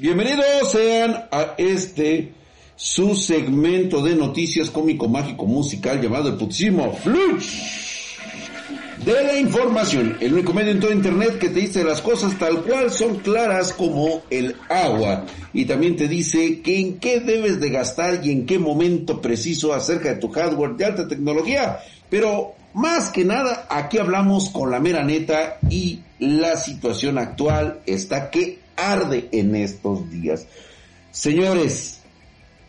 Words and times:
Bienvenidos 0.00 0.70
sean 0.70 1.26
a 1.32 1.54
este 1.58 2.32
su 2.76 3.16
segmento 3.16 4.00
de 4.00 4.14
noticias 4.14 4.70
cómico 4.70 5.08
mágico 5.08 5.44
musical 5.44 6.00
llamado 6.00 6.28
el 6.28 6.36
putísimo 6.36 6.92
Flush 6.92 8.16
de 9.04 9.24
la 9.24 9.36
información, 9.40 10.16
el 10.20 10.34
único 10.34 10.54
medio 10.54 10.70
en 10.70 10.78
todo 10.78 10.92
internet 10.92 11.40
que 11.40 11.48
te 11.48 11.58
dice 11.58 11.82
las 11.82 12.00
cosas 12.00 12.38
tal 12.38 12.62
cual 12.62 12.92
son 12.92 13.16
claras 13.16 13.72
como 13.72 14.22
el 14.30 14.54
agua. 14.68 15.24
Y 15.52 15.64
también 15.64 15.96
te 15.96 16.06
dice 16.06 16.60
que 16.60 16.78
en 16.78 17.00
qué 17.00 17.18
debes 17.18 17.58
de 17.58 17.70
gastar 17.70 18.24
y 18.24 18.30
en 18.30 18.46
qué 18.46 18.60
momento 18.60 19.20
preciso 19.20 19.74
acerca 19.74 20.10
de 20.10 20.20
tu 20.20 20.30
hardware 20.30 20.76
de 20.76 20.84
alta 20.84 21.08
tecnología, 21.08 21.80
pero 22.08 22.54
más 22.72 23.10
que 23.10 23.24
nada 23.24 23.66
aquí 23.68 23.98
hablamos 23.98 24.50
con 24.50 24.70
la 24.70 24.78
mera 24.78 25.02
neta 25.02 25.58
y 25.68 25.98
la 26.20 26.56
situación 26.56 27.18
actual 27.18 27.80
está 27.84 28.30
que 28.30 28.67
arde 28.78 29.28
en 29.32 29.54
estos 29.56 30.08
días. 30.10 30.46
Señores, 31.10 32.00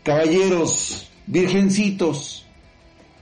caballeros, 0.04 1.10
virgencitos, 1.28 2.46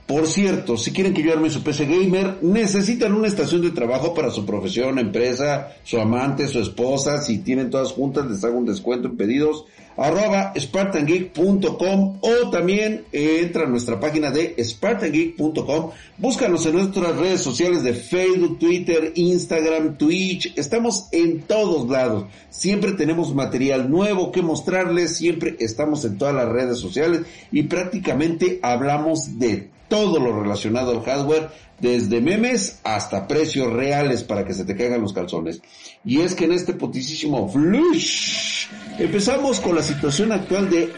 por 0.08 0.26
cierto, 0.26 0.78
si 0.78 0.90
quieren 0.92 1.12
que 1.12 1.22
yo 1.22 1.34
arme 1.34 1.50
su 1.50 1.62
PC 1.62 1.84
Gamer, 1.84 2.38
necesitan 2.40 3.12
una 3.12 3.28
estación 3.28 3.60
de 3.60 3.72
trabajo 3.72 4.14
para 4.14 4.30
su 4.30 4.46
profesión, 4.46 4.98
empresa, 4.98 5.76
su 5.84 6.00
amante, 6.00 6.48
su 6.48 6.60
esposa. 6.60 7.20
Si 7.20 7.40
tienen 7.40 7.68
todas 7.68 7.92
juntas, 7.92 8.24
les 8.24 8.42
hago 8.42 8.56
un 8.56 8.64
descuento 8.64 9.08
en 9.08 9.18
pedidos. 9.18 9.66
Arroba 9.98 10.54
spartangeek.com 10.58 12.20
o 12.22 12.50
también 12.50 13.04
entra 13.12 13.64
a 13.64 13.68
nuestra 13.68 14.00
página 14.00 14.30
de 14.30 14.54
spartangeek.com. 14.64 15.90
Búscanos 16.16 16.64
en 16.64 16.76
nuestras 16.76 17.14
redes 17.14 17.42
sociales 17.42 17.82
de 17.82 17.92
Facebook, 17.92 18.58
Twitter, 18.58 19.12
Instagram, 19.14 19.98
Twitch. 19.98 20.54
Estamos 20.56 21.08
en 21.12 21.42
todos 21.42 21.86
lados. 21.90 22.24
Siempre 22.48 22.92
tenemos 22.92 23.34
material 23.34 23.90
nuevo 23.90 24.32
que 24.32 24.40
mostrarles. 24.40 25.18
Siempre 25.18 25.56
estamos 25.58 26.02
en 26.06 26.16
todas 26.16 26.34
las 26.34 26.48
redes 26.48 26.78
sociales 26.78 27.26
y 27.52 27.64
prácticamente 27.64 28.58
hablamos 28.62 29.38
de 29.38 29.76
todo 29.88 30.20
lo 30.20 30.40
relacionado 30.40 30.92
al 30.92 31.02
hardware, 31.02 31.50
desde 31.80 32.20
memes 32.20 32.80
hasta 32.84 33.26
precios 33.26 33.72
reales 33.72 34.24
para 34.24 34.44
que 34.44 34.54
se 34.54 34.64
te 34.64 34.76
caigan 34.76 35.00
los 35.00 35.12
calzones. 35.12 35.62
Y 36.04 36.20
es 36.20 36.34
que 36.34 36.44
en 36.44 36.52
este 36.52 36.72
potisísimo 36.72 37.48
flush 37.48 38.66
empezamos 38.98 39.60
con 39.60 39.76
la 39.76 39.82
situación 39.82 40.32
actual 40.32 40.68
de 40.70 40.92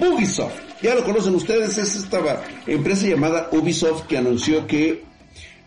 Ubisoft. 0.00 0.54
Ya 0.82 0.94
lo 0.94 1.04
conocen 1.04 1.34
ustedes, 1.34 1.78
es 1.78 1.94
esta 1.94 2.42
empresa 2.66 3.06
llamada 3.06 3.48
Ubisoft 3.52 4.06
que 4.06 4.18
anunció 4.18 4.66
que 4.66 5.04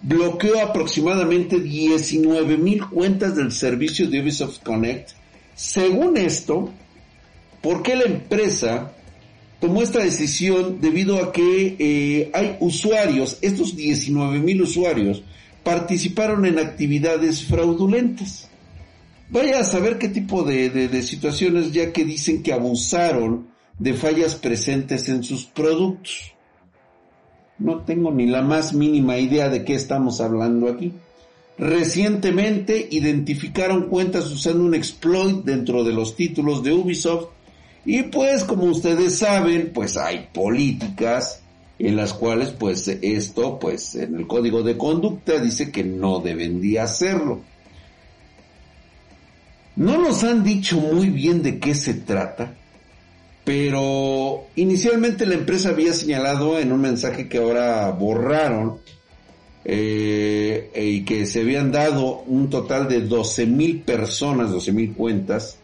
bloqueó 0.02 0.62
aproximadamente 0.62 1.60
19 1.60 2.58
mil 2.58 2.86
cuentas 2.88 3.36
del 3.36 3.52
servicio 3.52 4.10
de 4.10 4.22
Ubisoft 4.22 4.60
Connect. 4.64 5.12
Según 5.56 6.18
esto, 6.18 6.70
¿por 7.62 7.82
qué 7.82 7.96
la 7.96 8.04
empresa 8.04 8.92
tomó 9.66 9.82
esta 9.82 10.04
decisión 10.04 10.80
debido 10.80 11.18
a 11.18 11.32
que 11.32 11.76
eh, 11.80 12.30
hay 12.36 12.56
usuarios, 12.60 13.40
estos 13.42 13.76
19 13.76 14.38
mil 14.38 14.62
usuarios, 14.62 15.24
participaron 15.64 16.46
en 16.46 16.60
actividades 16.60 17.46
fraudulentas. 17.46 18.48
Vaya 19.32 19.60
a 19.60 19.64
saber 19.64 19.98
qué 19.98 20.10
tipo 20.10 20.44
de, 20.44 20.70
de, 20.70 21.02
situaciones 21.02 21.74
ya 21.74 21.92
que 21.92 22.06
dicen 22.06 22.44
que 22.44 22.54
abusaron 22.54 23.48
de 23.80 23.96
fallas 23.96 24.36
presentes 24.36 25.10
en 25.10 25.24
sus 25.24 25.46
productos. 25.46 26.36
No 27.58 27.80
tengo 27.80 28.12
ni 28.12 28.28
la 28.28 28.44
más 28.44 28.72
mínima 28.72 29.18
idea 29.18 29.50
de 29.50 29.66
qué 29.66 29.74
estamos 29.74 30.22
hablando 30.22 30.70
aquí. 30.70 30.94
Recientemente 31.58 32.88
identificaron 32.92 33.88
cuentas 33.88 34.32
usando 34.32 34.64
un 34.64 34.76
exploit 34.76 35.44
dentro 35.44 35.84
de 35.84 35.94
los 35.94 36.16
títulos 36.16 36.62
de 36.62 36.72
Ubisoft 36.72 37.35
y 37.86 38.04
pues 38.04 38.44
como 38.44 38.66
ustedes 38.66 39.20
saben, 39.20 39.72
pues 39.74 39.96
hay 39.96 40.28
políticas 40.34 41.42
en 41.78 41.96
las 41.96 42.14
cuales 42.14 42.50
pues 42.50 42.88
esto 42.88 43.60
pues 43.60 43.96
en 43.96 44.16
el 44.16 44.28
código 44.28 44.64
de 44.64 44.78
conducta 44.78 45.40
dice 45.40 45.72
que 45.72 45.84
no 45.84 46.20
deben 46.20 46.62
de 46.62 46.80
hacerlo. 46.80 47.42
No 49.76 50.02
nos 50.02 50.24
han 50.24 50.44
dicho 50.44 50.80
muy 50.80 51.10
bien 51.10 51.44
de 51.44 51.60
qué 51.60 51.76
se 51.76 51.94
trata, 51.94 52.56
pero 53.44 54.46
inicialmente 54.56 55.26
la 55.26 55.36
empresa 55.36 55.70
había 55.70 55.94
señalado 55.94 56.58
en 56.60 56.72
un 56.72 56.82
mensaje 56.82 57.28
que 57.28 57.38
ahora 57.38 57.92
borraron 57.92 58.80
eh, 59.66 60.72
y 60.76 61.04
que 61.04 61.26
se 61.26 61.42
habían 61.42 61.72
dado 61.72 62.22
un 62.22 62.50
total 62.50 62.88
de 62.88 63.02
12 63.02 63.46
mil 63.48 63.82
personas, 63.82 64.50
12 64.50 64.72
mil 64.72 64.94
cuentas, 64.94 65.58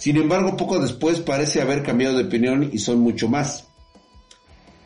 sin 0.00 0.16
embargo, 0.16 0.56
poco 0.56 0.78
después 0.78 1.20
parece 1.20 1.60
haber 1.60 1.82
cambiado 1.82 2.16
de 2.16 2.24
opinión 2.24 2.70
y 2.72 2.78
son 2.78 3.00
mucho 3.00 3.28
más. 3.28 3.68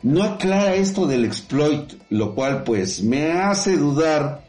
No 0.03 0.23
aclara 0.23 0.75
esto 0.75 1.07
del 1.07 1.23
exploit, 1.23 1.93
lo 2.09 2.35
cual 2.35 2.65
pues 2.65 3.01
me 3.01 3.31
hace 3.31 3.77
dudar 3.77 4.43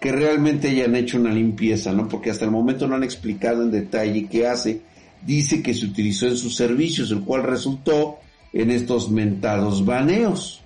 que 0.00 0.10
realmente 0.10 0.70
hayan 0.70 0.96
hecho 0.96 1.16
una 1.16 1.30
limpieza, 1.30 1.92
¿no? 1.92 2.08
Porque 2.08 2.30
hasta 2.30 2.44
el 2.44 2.50
momento 2.50 2.88
no 2.88 2.96
han 2.96 3.04
explicado 3.04 3.62
en 3.62 3.70
detalle 3.70 4.26
qué 4.28 4.48
hace. 4.48 4.80
Dice 5.24 5.62
que 5.62 5.74
se 5.74 5.86
utilizó 5.86 6.26
en 6.26 6.36
sus 6.36 6.56
servicios, 6.56 7.12
el 7.12 7.20
cual 7.20 7.44
resultó 7.44 8.18
en 8.52 8.72
estos 8.72 9.12
mentados 9.12 9.86
baneos. 9.86 10.60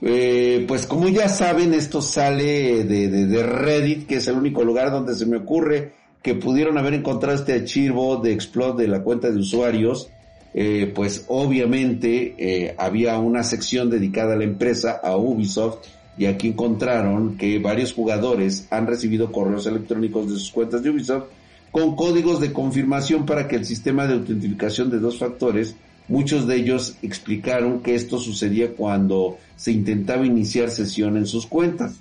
Eh, 0.00 0.64
pues 0.66 0.88
como 0.88 1.08
ya 1.08 1.28
saben, 1.28 1.72
esto 1.72 2.02
sale 2.02 2.82
de, 2.82 3.08
de 3.08 3.42
Reddit, 3.44 4.08
que 4.08 4.16
es 4.16 4.26
el 4.26 4.34
único 4.34 4.64
lugar 4.64 4.90
donde 4.90 5.14
se 5.14 5.24
me 5.24 5.36
ocurre 5.36 6.01
que 6.22 6.34
pudieron 6.34 6.78
haber 6.78 6.94
encontrado 6.94 7.36
este 7.36 7.54
archivo 7.54 8.16
de 8.16 8.32
exploit 8.32 8.76
de 8.76 8.88
la 8.88 9.02
cuenta 9.02 9.30
de 9.30 9.38
usuarios, 9.38 10.08
eh, 10.54 10.90
pues 10.94 11.24
obviamente 11.28 12.34
eh, 12.38 12.74
había 12.78 13.18
una 13.18 13.42
sección 13.42 13.90
dedicada 13.90 14.34
a 14.34 14.36
la 14.36 14.44
empresa, 14.44 15.00
a 15.02 15.16
Ubisoft, 15.16 15.86
y 16.16 16.26
aquí 16.26 16.48
encontraron 16.48 17.36
que 17.36 17.58
varios 17.58 17.92
jugadores 17.92 18.66
han 18.70 18.86
recibido 18.86 19.32
correos 19.32 19.66
electrónicos 19.66 20.26
de 20.28 20.34
sus 20.34 20.50
cuentas 20.50 20.82
de 20.82 20.90
Ubisoft 20.90 21.24
con 21.70 21.96
códigos 21.96 22.38
de 22.40 22.52
confirmación 22.52 23.24
para 23.24 23.48
que 23.48 23.56
el 23.56 23.64
sistema 23.64 24.06
de 24.06 24.14
autentificación 24.14 24.90
de 24.90 24.98
dos 24.98 25.18
factores, 25.18 25.74
muchos 26.06 26.46
de 26.46 26.56
ellos 26.56 26.96
explicaron 27.00 27.80
que 27.80 27.94
esto 27.94 28.18
sucedía 28.18 28.74
cuando 28.74 29.38
se 29.56 29.72
intentaba 29.72 30.26
iniciar 30.26 30.70
sesión 30.70 31.16
en 31.16 31.26
sus 31.26 31.46
cuentas. 31.46 31.98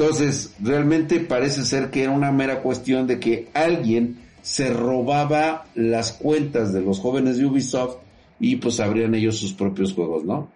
Entonces, 0.00 0.54
realmente 0.62 1.20
parece 1.20 1.62
ser 1.62 1.90
que 1.90 2.04
era 2.04 2.12
una 2.12 2.32
mera 2.32 2.62
cuestión 2.62 3.06
de 3.06 3.20
que 3.20 3.48
alguien 3.52 4.16
se 4.40 4.72
robaba 4.72 5.66
las 5.74 6.12
cuentas 6.12 6.72
de 6.72 6.80
los 6.80 7.00
jóvenes 7.00 7.36
de 7.36 7.44
Ubisoft 7.44 7.96
y 8.40 8.56
pues 8.56 8.80
abrían 8.80 9.14
ellos 9.14 9.36
sus 9.36 9.52
propios 9.52 9.92
juegos, 9.92 10.24
¿no? 10.24 10.48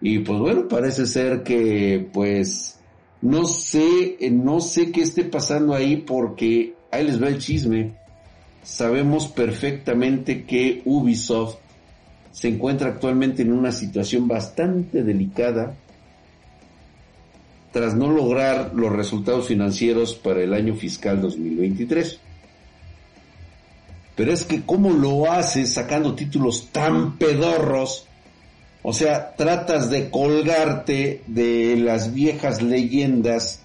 Y 0.00 0.20
pues 0.20 0.38
bueno, 0.38 0.68
parece 0.68 1.06
ser 1.06 1.42
que 1.42 2.08
pues 2.12 2.78
no 3.22 3.44
sé, 3.46 4.18
no 4.30 4.60
sé 4.60 4.92
qué 4.92 5.02
esté 5.02 5.24
pasando 5.24 5.74
ahí 5.74 5.96
porque 5.96 6.74
ahí 6.92 7.04
les 7.04 7.20
va 7.20 7.26
el 7.26 7.38
chisme. 7.38 7.94
Sabemos 8.62 9.26
perfectamente 9.26 10.44
que 10.44 10.80
Ubisoft 10.84 11.56
se 12.30 12.46
encuentra 12.46 12.90
actualmente 12.90 13.42
en 13.42 13.52
una 13.52 13.72
situación 13.72 14.28
bastante 14.28 15.02
delicada 15.02 15.74
tras 17.72 17.94
no 17.94 18.10
lograr 18.10 18.72
los 18.74 18.92
resultados 18.92 19.46
financieros 19.46 20.14
para 20.14 20.42
el 20.42 20.52
año 20.52 20.74
fiscal 20.74 21.20
2023. 21.20 22.20
Pero 24.14 24.32
es 24.32 24.44
que 24.44 24.62
cómo 24.62 24.90
lo 24.90 25.32
haces 25.32 25.72
sacando 25.72 26.14
títulos 26.14 26.68
tan 26.70 27.16
pedorros, 27.16 28.06
o 28.82 28.92
sea, 28.92 29.34
tratas 29.36 29.88
de 29.90 30.10
colgarte 30.10 31.22
de 31.26 31.76
las 31.76 32.12
viejas 32.12 32.60
leyendas 32.60 33.62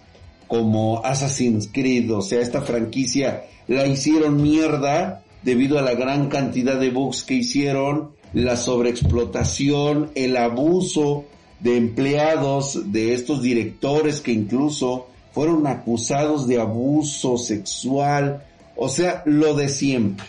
como 0.47 1.03
Assassin's 1.03 1.69
Creed, 1.71 2.09
o 2.13 2.21
sea, 2.21 2.39
esta 2.39 2.61
franquicia 2.61 3.43
la 3.67 3.85
hicieron 3.85 4.41
mierda 4.41 5.23
debido 5.43 5.77
a 5.77 5.81
la 5.81 5.95
gran 5.95 6.29
cantidad 6.29 6.79
de 6.79 6.91
bugs 6.91 7.23
que 7.23 7.33
hicieron, 7.33 8.11
la 8.33 8.55
sobreexplotación, 8.55 10.11
el 10.15 10.37
abuso 10.37 11.25
de 11.59 11.77
empleados, 11.77 12.91
de 12.91 13.13
estos 13.13 13.41
directores 13.41 14.21
que 14.21 14.31
incluso 14.31 15.07
fueron 15.31 15.67
acusados 15.67 16.47
de 16.47 16.59
abuso 16.59 17.37
sexual, 17.37 18.43
o 18.75 18.89
sea, 18.89 19.23
lo 19.25 19.55
de 19.55 19.69
siempre. 19.69 20.25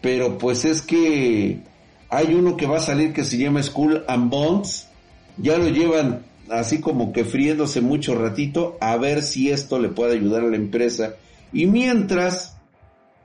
Pero 0.00 0.38
pues 0.38 0.64
es 0.64 0.82
que 0.82 1.60
hay 2.08 2.34
uno 2.34 2.56
que 2.56 2.66
va 2.66 2.78
a 2.78 2.80
salir 2.80 3.12
que 3.12 3.24
se 3.24 3.38
llama 3.38 3.62
School 3.62 4.04
and 4.06 4.30
Bonds, 4.30 4.88
ya 5.38 5.58
lo 5.58 5.68
llevan 5.68 6.24
así 6.50 6.80
como 6.80 7.12
que 7.12 7.24
friéndose 7.24 7.80
mucho 7.80 8.14
ratito 8.14 8.76
a 8.80 8.96
ver 8.96 9.22
si 9.22 9.50
esto 9.50 9.78
le 9.78 9.88
puede 9.88 10.14
ayudar 10.14 10.42
a 10.42 10.48
la 10.48 10.56
empresa. 10.56 11.16
Y 11.52 11.66
mientras, 11.66 12.56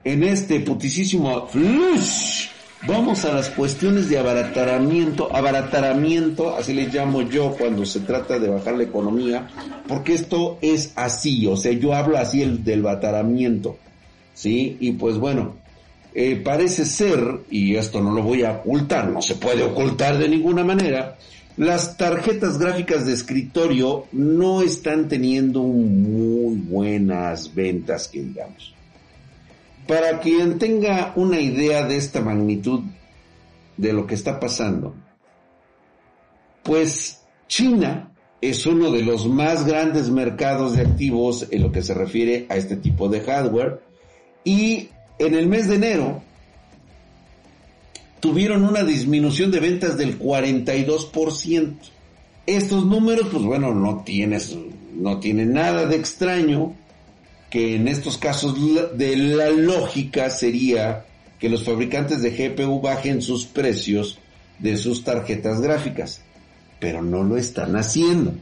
en 0.03 0.23
este 0.23 0.59
putisísimo 0.59 1.47
flush, 1.47 2.47
vamos 2.87 3.25
a 3.25 3.33
las 3.33 3.49
cuestiones 3.49 4.09
de 4.09 4.17
abarataramiento, 4.17 5.33
abarataramiento, 5.35 6.55
así 6.55 6.73
le 6.73 6.87
llamo 6.87 7.21
yo 7.21 7.55
cuando 7.57 7.85
se 7.85 8.01
trata 8.01 8.39
de 8.39 8.49
bajar 8.49 8.75
la 8.75 8.83
economía, 8.83 9.47
porque 9.87 10.13
esto 10.13 10.57
es 10.61 10.93
así, 10.95 11.45
o 11.47 11.55
sea, 11.55 11.71
yo 11.73 11.93
hablo 11.93 12.17
así 12.17 12.41
el, 12.41 12.63
del 12.63 12.81
bataramiento, 12.81 13.77
¿sí? 14.33 14.77
Y 14.79 14.93
pues 14.93 15.17
bueno, 15.17 15.55
eh, 16.13 16.41
parece 16.43 16.85
ser, 16.85 17.41
y 17.49 17.75
esto 17.75 18.01
no 18.01 18.11
lo 18.11 18.23
voy 18.23 18.43
a 18.43 18.51
ocultar, 18.51 19.09
no 19.09 19.21
se 19.21 19.35
puede 19.35 19.63
ocultar 19.63 20.17
de 20.17 20.29
ninguna 20.29 20.63
manera, 20.63 21.17
las 21.57 21.97
tarjetas 21.97 22.57
gráficas 22.57 23.05
de 23.05 23.13
escritorio 23.13 24.05
no 24.11 24.61
están 24.61 25.07
teniendo 25.07 25.61
muy 25.61 26.55
buenas 26.55 27.53
ventas, 27.53 28.07
que 28.07 28.21
digamos. 28.21 28.73
Para 29.91 30.21
quien 30.21 30.57
tenga 30.57 31.11
una 31.17 31.41
idea 31.41 31.85
de 31.85 31.97
esta 31.97 32.21
magnitud 32.21 32.79
de 33.75 33.91
lo 33.91 34.07
que 34.07 34.15
está 34.15 34.39
pasando, 34.39 34.95
pues 36.63 37.23
China 37.49 38.09
es 38.39 38.65
uno 38.65 38.89
de 38.89 39.03
los 39.03 39.27
más 39.27 39.65
grandes 39.65 40.09
mercados 40.09 40.77
de 40.77 40.83
activos 40.83 41.45
en 41.51 41.63
lo 41.63 41.73
que 41.73 41.83
se 41.83 41.93
refiere 41.93 42.45
a 42.47 42.55
este 42.55 42.77
tipo 42.77 43.09
de 43.09 43.19
hardware 43.19 43.81
y 44.45 44.87
en 45.19 45.35
el 45.35 45.47
mes 45.47 45.67
de 45.67 45.75
enero 45.75 46.23
tuvieron 48.21 48.63
una 48.63 48.85
disminución 48.85 49.51
de 49.51 49.59
ventas 49.59 49.97
del 49.97 50.17
42%. 50.17 51.75
Estos 52.45 52.85
números, 52.85 53.27
pues 53.29 53.43
bueno, 53.43 53.75
no 53.75 54.05
tienes, 54.05 54.55
no 54.95 55.19
tienen 55.19 55.51
nada 55.51 55.85
de 55.85 55.97
extraño, 55.97 56.77
que 57.51 57.75
en 57.75 57.89
estos 57.89 58.17
casos 58.17 58.55
de 58.97 59.15
la 59.17 59.49
lógica 59.49 60.29
sería 60.29 61.05
que 61.37 61.49
los 61.49 61.65
fabricantes 61.65 62.21
de 62.21 62.31
GPU 62.31 62.79
bajen 62.81 63.21
sus 63.21 63.45
precios 63.45 64.19
de 64.57 64.77
sus 64.77 65.03
tarjetas 65.03 65.59
gráficas, 65.59 66.21
pero 66.79 67.01
no 67.01 67.23
lo 67.23 67.35
están 67.35 67.75
haciendo. 67.75 68.33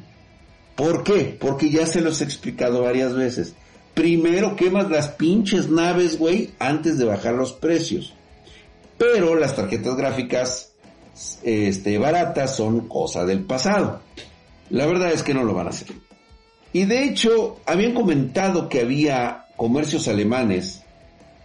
¿Por 0.76 1.04
qué? 1.04 1.36
Porque 1.38 1.72
ya 1.72 1.88
se 1.88 2.02
los 2.02 2.22
he 2.22 2.24
explicado 2.24 2.84
varias 2.84 3.16
veces. 3.16 3.56
Primero 3.96 4.56
quemas 4.56 4.90
las 4.92 5.10
pinches 5.10 5.70
naves, 5.70 6.20
güey, 6.20 6.52
antes 6.60 7.00
de 7.00 7.06
bajar 7.06 7.34
los 7.34 7.52
precios. 7.52 8.14
Pero 8.98 9.36
las 9.36 9.56
tarjetas 9.56 9.96
gráficas 9.96 10.74
este, 11.42 11.98
baratas 11.98 12.56
son 12.56 12.88
cosa 12.88 13.26
del 13.26 13.44
pasado. 13.44 14.02
La 14.70 14.86
verdad 14.86 15.12
es 15.12 15.24
que 15.24 15.34
no 15.34 15.44
lo 15.44 15.54
van 15.54 15.68
a 15.68 15.72
hacer. 15.72 15.88
Y 16.72 16.86
de 16.86 17.04
hecho, 17.04 17.60
habían 17.66 17.94
comentado 17.94 18.70
que 18.70 18.82
había 18.82 19.46
comercios 19.56 20.08
alemanes 20.08 20.84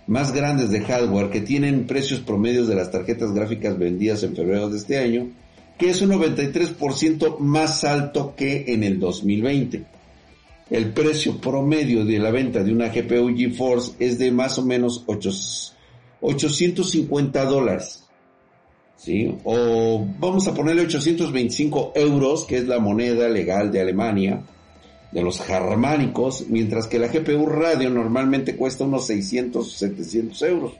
más 0.06 0.32
grandes 0.32 0.70
de 0.70 0.80
hardware 0.80 1.30
que 1.30 1.40
tienen 1.40 1.86
precios 1.86 2.20
promedios 2.20 2.68
de 2.68 2.74
las 2.74 2.90
tarjetas 2.90 3.32
gráficas 3.32 3.78
vendidas 3.78 4.22
en 4.22 4.36
febrero 4.36 4.68
de 4.68 4.76
este 4.76 4.98
año, 4.98 5.28
que 5.78 5.90
es 5.90 6.02
un 6.02 6.10
93% 6.10 7.38
más 7.38 7.84
alto 7.84 8.34
que 8.36 8.64
en 8.68 8.84
el 8.84 9.00
2020. 9.00 9.84
El 10.70 10.92
precio 10.92 11.40
promedio 11.40 12.04
de 12.04 12.18
la 12.18 12.30
venta 12.30 12.62
de 12.62 12.72
una 12.72 12.88
GPU 12.88 13.34
GeForce 13.34 13.92
es 13.98 14.18
de 14.18 14.30
más 14.30 14.58
o 14.58 14.64
menos 14.64 15.04
800 15.06 15.74
850 16.24 17.44
dólares. 17.44 18.04
¿Sí? 18.96 19.34
O 19.44 20.06
vamos 20.18 20.48
a 20.48 20.54
ponerle 20.54 20.82
825 20.82 21.92
euros, 21.94 22.44
que 22.44 22.56
es 22.56 22.66
la 22.66 22.78
moneda 22.78 23.28
legal 23.28 23.70
de 23.70 23.82
Alemania, 23.82 24.42
de 25.14 25.22
los 25.22 25.40
germánicos, 25.40 26.46
mientras 26.48 26.88
que 26.88 26.98
la 26.98 27.06
GPU 27.06 27.46
radio 27.46 27.88
normalmente 27.88 28.56
cuesta 28.56 28.82
unos 28.82 29.06
600, 29.06 29.72
700 29.72 30.42
euros. 30.42 30.72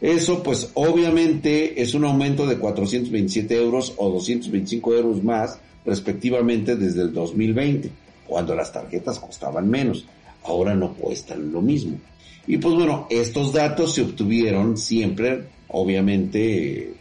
Eso 0.00 0.42
pues 0.42 0.72
obviamente 0.74 1.80
es 1.80 1.94
un 1.94 2.04
aumento 2.04 2.44
de 2.44 2.58
427 2.58 3.56
euros 3.56 3.94
o 3.96 4.10
225 4.10 4.94
euros 4.94 5.22
más 5.22 5.60
respectivamente 5.86 6.74
desde 6.74 7.02
el 7.02 7.12
2020, 7.12 7.88
cuando 8.26 8.52
las 8.56 8.72
tarjetas 8.72 9.20
costaban 9.20 9.70
menos. 9.70 10.04
Ahora 10.42 10.74
no 10.74 10.94
cuestan 10.94 11.52
lo 11.52 11.62
mismo. 11.62 11.98
Y 12.48 12.58
pues 12.58 12.74
bueno, 12.74 13.06
estos 13.10 13.52
datos 13.52 13.94
se 13.94 14.02
obtuvieron 14.02 14.76
siempre, 14.76 15.44
obviamente, 15.68 16.94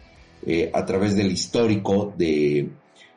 eh, 0.45 0.71
a 0.71 0.85
través 0.85 1.15
del 1.15 1.31
histórico 1.31 2.13
de, 2.15 2.69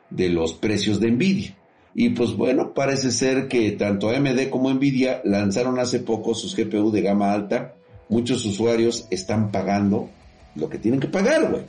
de 0.09 0.29
los 0.29 0.53
precios 0.53 0.99
de 0.99 1.11
Nvidia. 1.11 1.55
Y 2.01 2.11
pues 2.11 2.31
bueno, 2.31 2.73
parece 2.73 3.11
ser 3.11 3.49
que 3.49 3.71
tanto 3.71 4.09
AMD 4.09 4.47
como 4.49 4.73
Nvidia 4.73 5.19
lanzaron 5.25 5.79
hace 5.79 5.99
poco 5.99 6.33
sus 6.33 6.55
GPU 6.55 6.91
de 6.91 7.01
gama 7.01 7.33
alta. 7.33 7.73
Muchos 8.07 8.45
usuarios 8.45 9.05
están 9.09 9.51
pagando 9.51 10.09
lo 10.55 10.69
que 10.69 10.77
tienen 10.77 11.01
que 11.01 11.09
pagar, 11.09 11.51
güey. 11.51 11.63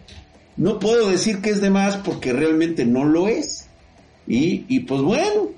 No 0.56 0.78
puedo 0.78 1.10
decir 1.10 1.40
que 1.40 1.50
es 1.50 1.60
de 1.60 1.70
más 1.70 1.96
porque 1.96 2.32
realmente 2.32 2.86
no 2.86 3.06
lo 3.06 3.26
es. 3.26 3.66
Y, 4.28 4.66
y 4.68 4.78
pues 4.84 5.02
bueno, 5.02 5.48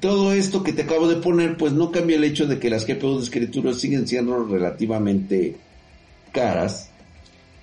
todo 0.00 0.32
esto 0.32 0.64
que 0.64 0.72
te 0.72 0.82
acabo 0.82 1.06
de 1.06 1.22
poner, 1.22 1.56
pues 1.56 1.72
no 1.72 1.92
cambia 1.92 2.16
el 2.16 2.24
hecho 2.24 2.48
de 2.48 2.58
que 2.58 2.70
las 2.70 2.88
GPU 2.88 3.18
de 3.18 3.22
escritura 3.22 3.72
siguen 3.72 4.08
siendo 4.08 4.42
relativamente 4.46 5.58
caras 6.32 6.90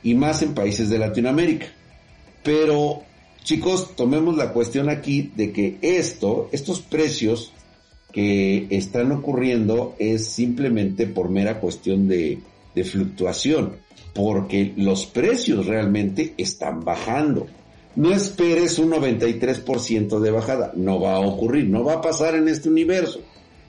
y 0.02 0.16
más 0.16 0.42
en 0.42 0.54
países 0.54 0.90
de 0.90 1.00
Latinoamérica. 1.00 1.66
Pero, 2.44 3.04
chicos, 3.44 3.96
tomemos 3.96 4.38
la 4.38 4.54
cuestión 4.54 4.90
aquí 4.90 5.32
de 5.36 5.52
que 5.52 5.78
esto, 5.82 6.50
estos 6.52 6.82
precios 6.82 7.54
que 8.12 8.68
están 8.70 9.12
ocurriendo 9.12 9.96
es 10.00 10.28
simplemente 10.28 11.08
por 11.08 11.30
mera 11.30 11.60
cuestión 11.60 12.08
de, 12.08 12.40
de 12.76 12.84
fluctuación, 12.84 13.78
porque 14.14 14.74
los 14.78 15.06
precios 15.06 15.66
realmente 15.66 16.34
están 16.38 16.84
bajando. 16.84 17.48
No 17.96 18.12
esperes 18.12 18.80
un 18.80 18.92
93% 18.92 20.20
de 20.20 20.32
bajada, 20.32 20.72
no 20.76 21.00
va 21.00 21.16
a 21.16 21.20
ocurrir, 21.20 21.70
no 21.70 21.84
va 21.84 21.94
a 21.94 22.02
pasar 22.02 22.36
en 22.36 22.48
este 22.48 22.70
universo. 22.70 23.20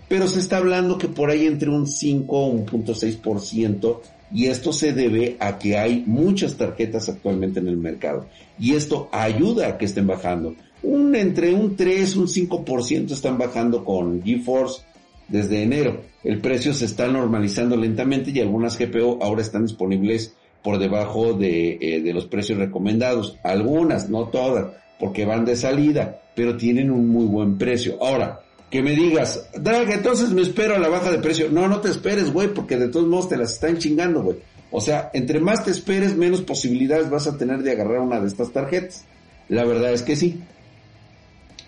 Pero 0.09 0.29
se 0.29 0.41
está 0.41 0.59
hablando 0.59 0.99
que 0.99 1.09
por 1.09 1.31
ahí 1.31 1.47
entre 1.47 1.71
un 1.71 1.87
5 1.87 2.37
o 2.37 2.52
1.6% 2.52 4.00
y 4.35 4.49
esto 4.49 4.73
se 4.73 4.93
debe 4.93 5.37
a 5.38 5.59
que 5.59 5.79
hay 5.79 6.03
muchas 6.07 6.57
tarjetas 6.57 7.09
actualmente 7.09 7.61
en 7.61 7.69
el 7.69 7.76
mercado 7.76 8.26
y 8.59 8.75
esto 8.75 9.09
ayuda 9.12 9.69
a 9.69 9.79
que 9.79 9.85
estén 9.85 10.09
bajando. 10.09 10.57
Un 10.83 11.14
entre 11.14 11.55
un 11.55 11.76
3, 11.76 12.17
un 12.17 12.26
5% 12.26 13.12
están 13.12 13.38
bajando 13.38 13.85
con 13.85 14.23
GeForce 14.23 14.83
desde 15.29 15.62
enero. 15.62 16.03
El 16.25 16.41
precio 16.41 16.75
se 16.75 16.85
está 16.85 17.07
normalizando 17.07 17.76
lentamente 17.76 18.33
y 18.33 18.41
algunas 18.41 18.76
GPU 18.76 19.19
ahora 19.23 19.41
están 19.41 19.67
disponibles 19.67 20.35
por 20.62 20.79
debajo 20.79 21.35
de, 21.35 21.79
eh, 21.81 22.00
de 22.03 22.12
los 22.12 22.26
precios 22.26 22.59
recomendados. 22.59 23.38
Algunas, 23.45 24.11
no 24.11 24.29
todas, 24.29 24.73
porque 24.99 25.25
van 25.25 25.45
de 25.45 25.57
salida, 25.57 26.21
pero 26.35 26.57
tienen 26.57 26.91
un 26.91 27.09
muy 27.09 27.26
buen 27.26 27.57
precio. 27.57 28.03
Ahora, 28.03 28.41
que 28.75 28.83
me 28.83 28.97
digas, 28.97 29.50
Drag, 29.54 29.88
entonces 29.88 30.31
me 30.31 30.43
espero 30.43 30.75
a 30.75 30.81
la 30.81 30.88
baja 30.88 31.09
de 31.12 31.19
precio. 31.19 31.49
No, 31.49 31.69
no 31.69 31.81
te 31.81 31.90
esperes, 31.90 32.33
güey, 32.33 32.52
porque 32.52 32.76
de 32.76 32.88
todos 32.88 33.07
modos 33.07 33.28
te 33.28 33.37
las 33.37 33.52
están 33.52 33.78
chingando, 33.78 34.21
güey. 34.21 34.38
O 34.73 34.81
sea, 34.81 35.12
entre 35.14 35.38
más 35.38 35.64
te 35.64 35.71
esperes, 35.71 36.16
menos 36.16 36.43
posibilidades 36.43 37.09
vas 37.09 37.28
a 37.28 37.38
tener 37.38 37.62
de 37.62 37.71
agarrar 37.71 38.00
una 38.00 38.19
de 38.19 38.26
estas 38.26 38.50
tarjetas. 38.50 39.04
La 39.49 39.64
verdad 39.64 39.93
es 39.93 40.02
que 40.02 40.16
sí. 40.16 40.43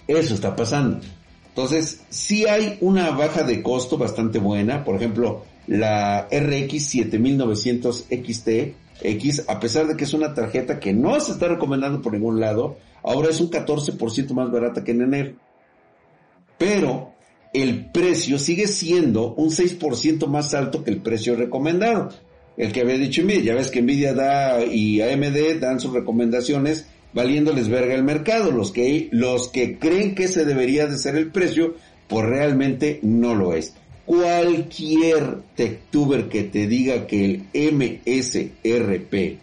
Eso 0.09 0.35
está 0.35 0.57
pasando. 0.57 0.99
Entonces, 1.47 2.01
sí 2.09 2.49
hay 2.49 2.77
una 2.81 3.13
baja 3.13 3.45
de 3.45 3.63
costo 3.63 3.97
bastante 3.97 4.41
buena. 4.41 4.83
Por 4.85 4.97
ejemplo, 4.97 5.45
la 5.69 6.27
RX 6.29 6.87
7900 6.87 8.07
XT 8.11 8.49
X, 9.01 9.45
a 9.47 9.61
pesar 9.61 9.87
de 9.87 9.97
que 9.97 10.03
es 10.03 10.13
una 10.13 10.35
tarjeta 10.35 10.81
que 10.81 10.93
no 10.93 11.21
se 11.21 11.31
está 11.31 11.47
recomendando 11.47 12.03
por 12.03 12.15
ningún 12.15 12.41
lado, 12.41 12.79
ahora 13.05 13.29
es 13.29 13.41
un 13.41 13.49
14% 13.49 14.33
más 14.33 14.51
barata 14.51 14.83
que 14.83 14.91
en 14.91 15.03
enero. 15.03 15.46
Pero 16.59 17.13
el 17.53 17.87
precio 17.87 18.39
sigue 18.39 18.67
siendo 18.67 19.35
un 19.35 19.51
6% 19.51 20.27
más 20.27 20.55
alto 20.55 20.85
que 20.85 20.91
el 20.91 21.03
precio 21.03 21.37
recomendado. 21.37 22.11
El 22.57 22.73
que 22.73 22.81
había 22.81 22.97
dicho 22.97 23.23
Nvidia, 23.23 23.53
ya 23.53 23.55
ves 23.55 23.71
que 23.71 23.83
Nvidia 23.83 24.15
da 24.15 24.65
y 24.65 25.03
AMD 25.03 25.61
dan 25.61 25.79
sus 25.79 25.93
recomendaciones 25.93 26.87
valiéndoles 27.13 27.69
verga 27.69 27.95
el 27.95 28.03
mercado. 28.03 28.51
Los 28.51 28.73
que, 28.73 29.09
los 29.13 29.49
que 29.49 29.79
creen 29.79 30.15
que 30.15 30.25
ese 30.25 30.45
debería 30.45 30.87
de 30.87 30.99
ser 30.99 31.17
el 31.17 31.31
precio, 31.31 31.75
pues 32.09 32.27
realmente 32.27 33.01
no 33.03 33.35
lo 33.35 33.53
es 33.53 33.75
cualquier 34.07 35.41
techtuber 35.57 36.29
que 36.29 36.45
te 36.45 36.67
diga 36.69 37.07
que 37.07 37.43
el 37.53 37.73
MSRP, 37.73 39.39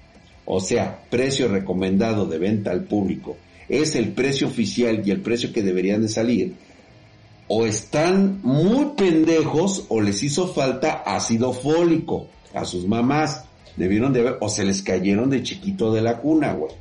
o 0.46 0.60
sea, 0.62 1.04
precio 1.10 1.50
recomendado 1.50 2.26
de 2.26 2.40
venta 2.40 2.72
al 2.72 2.86
público, 2.86 3.38
es 3.68 3.96
el 3.96 4.14
precio 4.14 4.48
oficial 4.48 5.04
y 5.06 5.12
el 5.12 5.22
precio 5.22 5.52
que 5.52 5.62
deberían 5.62 6.02
de 6.02 6.08
salir, 6.08 6.54
o 7.48 7.66
están 7.66 8.40
muy 8.44 8.92
pendejos 8.98 9.86
o 9.90 10.02
les 10.02 10.24
hizo 10.24 10.48
falta 10.48 11.04
ácido 11.06 11.54
fólico 11.54 12.28
a 12.54 12.66
sus 12.66 12.88
mamás. 12.88 13.46
Debieron 13.76 14.14
de 14.14 14.22
ver, 14.22 14.38
o 14.40 14.50
se 14.50 14.64
les 14.64 14.82
cayeron 14.82 15.30
de 15.30 15.44
chiquito 15.44 15.94
de 15.94 16.02
la 16.02 16.20
cuna, 16.20 16.54
güey. 16.54 16.74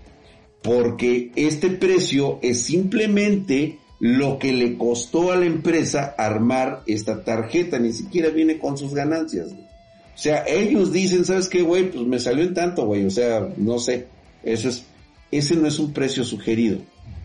Porque 0.62 1.32
este 1.34 1.70
precio 1.70 2.38
es 2.42 2.62
simplemente 2.62 3.78
lo 3.98 4.38
que 4.38 4.52
le 4.52 4.76
costó 4.76 5.32
a 5.32 5.36
la 5.36 5.46
empresa 5.46 6.14
armar 6.18 6.82
esta 6.86 7.24
tarjeta, 7.24 7.78
ni 7.78 7.92
siquiera 7.92 8.28
viene 8.28 8.58
con 8.58 8.76
sus 8.76 8.94
ganancias. 8.94 9.52
O 9.52 10.18
sea, 10.18 10.44
ellos 10.46 10.92
dicen, 10.92 11.24
¿sabes 11.24 11.48
qué, 11.48 11.62
güey? 11.62 11.90
Pues 11.90 12.06
me 12.06 12.18
salió 12.18 12.44
en 12.44 12.54
tanto, 12.54 12.84
güey. 12.84 13.04
O 13.06 13.10
sea, 13.10 13.48
no 13.56 13.78
sé. 13.78 14.06
Eso 14.42 14.68
es, 14.68 14.84
ese 15.30 15.56
no 15.56 15.66
es 15.66 15.78
un 15.78 15.92
precio 15.92 16.24
sugerido. 16.24 16.78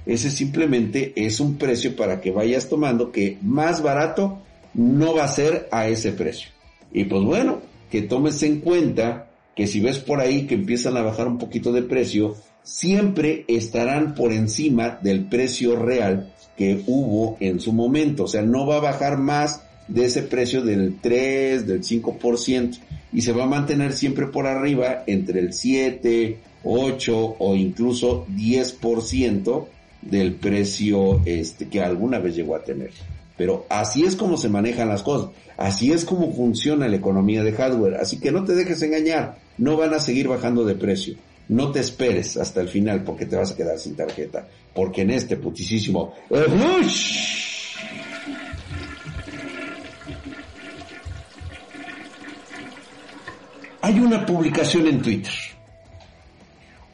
Ese 0.08 0.32
simplemente 0.32 1.12
es 1.16 1.42
un 1.42 1.58
precio 1.58 1.96
para 1.96 2.22
que 2.22 2.32
vayas 2.32 2.70
tomando 2.70 3.12
que 3.12 3.38
más 3.42 3.84
barato 3.84 4.40
no 4.74 5.14
va 5.14 5.26
a 5.26 5.28
ser 5.28 5.68
a 5.70 5.88
ese 5.90 6.14
precio. 6.14 6.50
Y 6.94 7.04
pues 7.04 7.24
bueno, 7.24 7.60
que 7.92 8.02
tomes 8.02 8.42
en 8.44 8.62
cuenta 8.62 9.28
que 9.54 9.68
si 9.68 9.82
ves 9.82 10.00
por 10.00 10.22
ahí 10.22 10.48
que 10.48 10.56
empiezan 10.56 10.96
a 10.96 11.02
bajar 11.02 11.28
un 11.28 11.38
poquito 11.38 11.74
de 11.74 11.82
precio, 11.82 12.36
siempre 12.64 13.44
estarán 13.50 14.16
por 14.16 14.32
encima 14.32 14.98
del 15.02 15.26
precio 15.26 15.76
real 15.76 16.32
que 16.56 16.82
hubo 16.88 17.36
en 17.42 17.60
su 17.60 17.74
momento. 17.74 18.24
O 18.24 18.28
sea, 18.28 18.44
no 18.44 18.66
va 18.66 18.78
a 18.78 18.82
bajar 18.82 19.18
más 19.18 19.62
de 19.90 20.06
ese 20.06 20.24
precio 20.24 20.62
del 20.62 21.00
3, 21.02 21.68
del 21.68 21.82
5% 21.82 22.80
y 23.12 23.22
se 23.22 23.32
va 23.34 23.44
a 23.44 23.48
mantener 23.48 23.94
siempre 23.94 24.28
por 24.28 24.48
arriba 24.48 25.04
entre 25.08 25.40
el 25.40 25.54
7, 25.54 26.38
8 26.64 27.36
o 27.40 27.56
incluso 27.56 28.26
10% 28.28 29.66
del 30.10 30.34
precio 30.34 31.22
este, 31.26 31.68
que 31.68 31.82
alguna 31.82 32.20
vez 32.20 32.36
llegó 32.36 32.56
a 32.56 32.64
tener. 32.64 32.92
Pero 33.38 33.66
así 33.70 34.04
es 34.04 34.16
como 34.16 34.36
se 34.38 34.50
manejan 34.50 34.90
las 34.90 35.04
cosas, 35.04 35.30
así 35.58 35.92
es 35.92 36.06
como 36.06 36.34
funciona 36.34 36.88
la 36.88 36.96
economía 36.96 37.44
de 37.44 37.52
hardware, 37.52 37.96
así 37.96 38.20
que 38.20 38.32
no 38.32 38.44
te 38.44 38.56
dejes 38.56 38.82
engañar, 38.82 39.38
no 39.58 39.78
van 39.78 39.94
a 39.94 40.00
seguir 40.00 40.28
bajando 40.28 40.66
de 40.66 40.76
precio. 40.76 41.16
No 41.50 41.72
te 41.72 41.80
esperes 41.80 42.36
hasta 42.36 42.60
el 42.60 42.68
final 42.68 43.04
porque 43.04 43.26
te 43.26 43.38
vas 43.38 43.52
a 43.52 43.56
quedar 43.56 43.80
sin 43.80 43.96
tarjeta, 43.96 44.48
porque 44.74 45.04
en 45.04 45.12
este 45.12 45.38
putisísimo 45.38 46.14
hay 53.82 54.00
una 54.00 54.26
publicación 54.26 54.88
en 54.88 55.02
Twitter. 55.02 55.34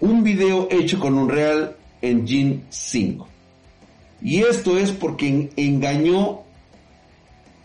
Un 0.02 0.24
video 0.24 0.68
hecho 0.70 1.00
con 1.00 1.18
un 1.18 1.30
Real 1.30 1.76
Engine 2.04 2.62
5. 2.70 3.28
Y 4.22 4.42
esto 4.42 4.78
es 4.78 4.92
porque 4.92 5.50
engañó 5.56 6.42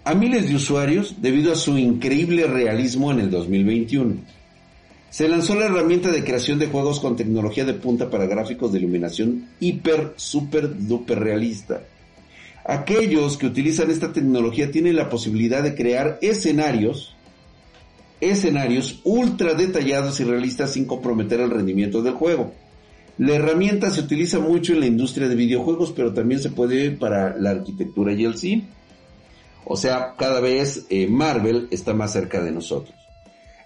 a 0.04 0.14
miles 0.14 0.48
de 0.48 0.56
usuarios 0.56 1.16
debido 1.20 1.52
a 1.52 1.56
su 1.56 1.76
increíble 1.76 2.46
realismo 2.46 3.12
en 3.12 3.20
el 3.20 3.30
2021. 3.30 4.14
Se 5.10 5.28
lanzó 5.28 5.54
la 5.54 5.66
herramienta 5.66 6.10
de 6.10 6.24
creación 6.24 6.58
de 6.58 6.68
juegos 6.68 7.00
con 7.00 7.16
tecnología 7.16 7.64
de 7.64 7.74
punta 7.74 8.08
para 8.10 8.26
gráficos 8.26 8.72
de 8.72 8.78
iluminación 8.78 9.48
hiper, 9.60 10.14
super, 10.16 10.86
duper 10.86 11.18
realista. 11.18 11.82
Aquellos 12.64 13.38
que 13.38 13.46
utilizan 13.46 13.90
esta 13.90 14.12
tecnología 14.12 14.70
tienen 14.70 14.96
la 14.96 15.08
posibilidad 15.08 15.62
de 15.62 15.74
crear 15.74 16.18
escenarios, 16.20 17.14
escenarios 18.20 19.00
ultra 19.04 19.54
detallados 19.54 20.20
y 20.20 20.24
realistas 20.24 20.72
sin 20.72 20.84
comprometer 20.84 21.40
el 21.40 21.50
rendimiento 21.50 22.02
del 22.02 22.14
juego. 22.14 22.52
La 23.18 23.34
herramienta 23.34 23.90
se 23.90 24.00
utiliza 24.00 24.38
mucho 24.38 24.72
en 24.72 24.80
la 24.80 24.86
industria 24.86 25.28
de 25.28 25.34
videojuegos, 25.34 25.92
pero 25.92 26.14
también 26.14 26.40
se 26.40 26.50
puede 26.50 26.92
para 26.92 27.36
la 27.36 27.50
arquitectura 27.50 28.12
y 28.12 28.24
el 28.24 28.38
cine. 28.38 28.68
O 29.64 29.76
sea, 29.76 30.14
cada 30.16 30.40
vez 30.40 30.86
eh, 30.88 31.08
Marvel 31.08 31.66
está 31.72 31.94
más 31.94 32.12
cerca 32.12 32.40
de 32.40 32.52
nosotros. 32.52 32.94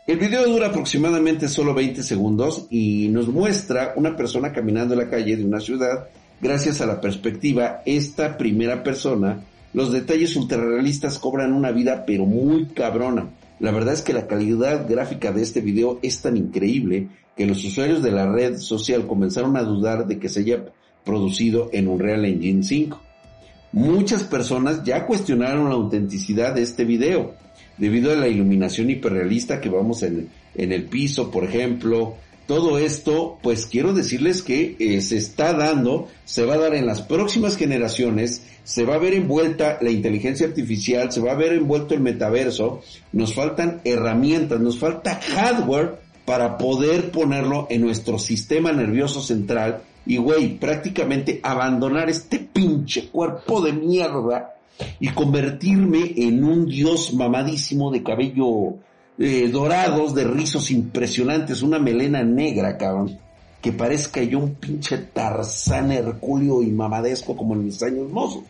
El 0.07 0.19
video 0.19 0.49
dura 0.49 0.69
aproximadamente 0.69 1.49
solo 1.49 1.75
20 1.75 2.03
segundos 2.03 2.67
y 2.71 3.09
nos 3.09 3.29
muestra 3.29 3.93
una 3.95 4.17
persona 4.17 4.53
caminando 4.53 4.95
en 4.95 5.01
la 5.01 5.11
calle 5.11 5.37
de 5.37 5.45
una 5.45 5.61
ciudad 5.61 6.09
gracias 6.41 6.81
a 6.81 6.87
la 6.87 7.01
perspectiva 7.01 7.83
esta 7.87 8.37
primera 8.37 8.83
persona. 8.83 9.45
Los 9.75 9.93
detalles 9.93 10.35
ultrarrealistas 10.35 11.19
cobran 11.19 11.53
una 11.53 11.71
vida 11.71 12.05
pero 12.05 12.27
muy 12.27 12.67
cabrona. 12.67 13.29
La 13.63 13.71
verdad 13.71 13.95
es 13.95 14.03
que 14.03 14.13
la 14.13 14.27
calidad 14.27 14.89
gráfica 14.89 15.31
de 15.31 15.41
este 15.41 15.61
video 15.61 16.01
es 16.03 16.21
tan 16.21 16.37
increíble 16.37 17.11
que 17.37 17.47
los 17.47 17.65
usuarios 17.65 18.03
de 18.03 18.11
la 18.11 18.27
red 18.27 18.57
social 18.59 19.07
comenzaron 19.07 19.57
a 19.57 19.63
dudar 19.63 20.09
de 20.09 20.19
que 20.19 20.29
se 20.29 20.41
haya 20.41 20.65
producido 21.05 21.71
en 21.73 21.87
un 21.87 22.01
Real 22.01 22.25
Engine 22.25 22.65
5. 22.65 23.01
Muchas 23.71 24.25
personas 24.25 24.83
ya 24.83 25.07
cuestionaron 25.07 25.69
la 25.69 25.77
autenticidad 25.77 26.57
de 26.57 26.63
este 26.63 26.85
video, 26.85 27.35
debido 27.79 28.11
a 28.11 28.17
la 28.17 28.27
iluminación 28.27 28.91
hiperrealista 28.91 29.61
que 29.61 29.69
vamos 29.69 30.03
en, 30.03 30.29
en 30.57 30.73
el 30.73 30.87
piso, 30.87 31.31
por 31.31 31.45
ejemplo. 31.45 32.17
Todo 32.53 32.77
esto, 32.77 33.39
pues 33.43 33.65
quiero 33.65 33.95
decirles 33.95 34.43
que 34.43 34.77
eh, 34.79 35.01
se 35.01 35.17
está 35.17 35.55
dando, 35.55 36.09
se 36.27 36.45
va 36.45 36.53
a 36.53 36.59
dar 36.59 36.75
en 36.75 36.85
las 36.85 37.01
próximas 37.01 37.57
generaciones, 37.57 38.47
se 38.63 38.85
va 38.85 38.97
a 38.97 38.99
ver 38.99 39.15
envuelta 39.15 39.79
la 39.81 39.91
inteligencia 39.91 40.49
artificial, 40.49 41.11
se 41.11 41.23
va 41.23 41.33
a 41.33 41.35
ver 41.35 41.55
envuelto 41.55 41.95
el 41.95 42.01
metaverso, 42.01 42.83
nos 43.11 43.33
faltan 43.33 43.81
herramientas, 43.85 44.61
nos 44.61 44.79
falta 44.79 45.19
hardware 45.19 45.95
para 46.27 46.59
poder 46.59 47.11
ponerlo 47.11 47.69
en 47.71 47.81
nuestro 47.81 48.19
sistema 48.19 48.71
nervioso 48.71 49.23
central 49.23 49.85
y, 50.05 50.19
güey, 50.19 50.59
prácticamente 50.59 51.41
abandonar 51.43 52.11
este 52.11 52.39
pinche 52.39 53.09
cuerpo 53.09 53.63
de 53.63 53.73
mierda 53.73 54.57
y 55.01 55.09
convertirme 55.09 56.13
en 56.19 56.45
un 56.45 56.67
dios 56.67 57.15
mamadísimo 57.15 57.91
de 57.91 58.03
cabello 58.03 58.75
eh, 59.19 59.49
dorados, 59.49 60.15
de 60.15 60.25
rizos 60.25 60.71
impresionantes, 60.71 61.63
una 61.63 61.79
melena 61.79 62.23
negra, 62.23 62.77
cabrón, 62.77 63.19
que 63.61 63.73
parezca 63.73 64.23
yo 64.23 64.39
un 64.39 64.55
pinche 64.55 64.99
Tarzán 64.99 65.93
Herculio 65.93 66.63
y 66.63 66.69
mamadesco 66.71 67.37
como 67.37 67.55
en 67.55 67.65
mis 67.65 67.83
años 67.83 68.11
mozos. 68.11 68.45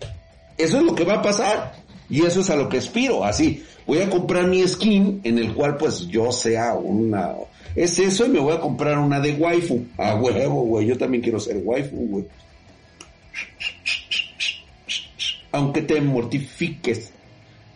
Eso 0.57 0.79
es 0.79 0.83
lo 0.85 0.95
que 0.95 1.05
va 1.05 1.15
a 1.15 1.23
pasar. 1.23 1.75
Y 2.09 2.25
eso 2.25 2.41
es 2.41 2.51
a 2.51 2.57
lo 2.57 2.69
que 2.69 2.79
aspiro, 2.79 3.25
así. 3.25 3.65
Voy 3.87 3.99
a 3.99 4.11
comprar 4.11 4.47
mi 4.47 4.67
skin 4.67 5.21
en 5.25 5.39
el 5.39 5.55
cual 5.55 5.77
pues 5.77 6.07
yo 6.09 6.31
sea 6.31 6.75
una 6.75 7.35
es 7.75 7.99
eso 7.99 8.27
y 8.27 8.29
me 8.29 8.39
voy 8.39 8.55
a 8.55 8.61
comprar 8.61 8.99
una 8.99 9.21
de 9.21 9.33
waifu. 9.33 9.85
A 9.97 10.15
huevo, 10.15 10.63
güey. 10.63 10.87
Yo 10.87 10.99
también 10.99 11.23
quiero 11.23 11.41
ser 11.41 11.61
waifu, 11.65 11.97
güey. 11.97 12.25
Aunque 15.53 15.83
te 15.83 16.01
mortifiques. 16.01 17.13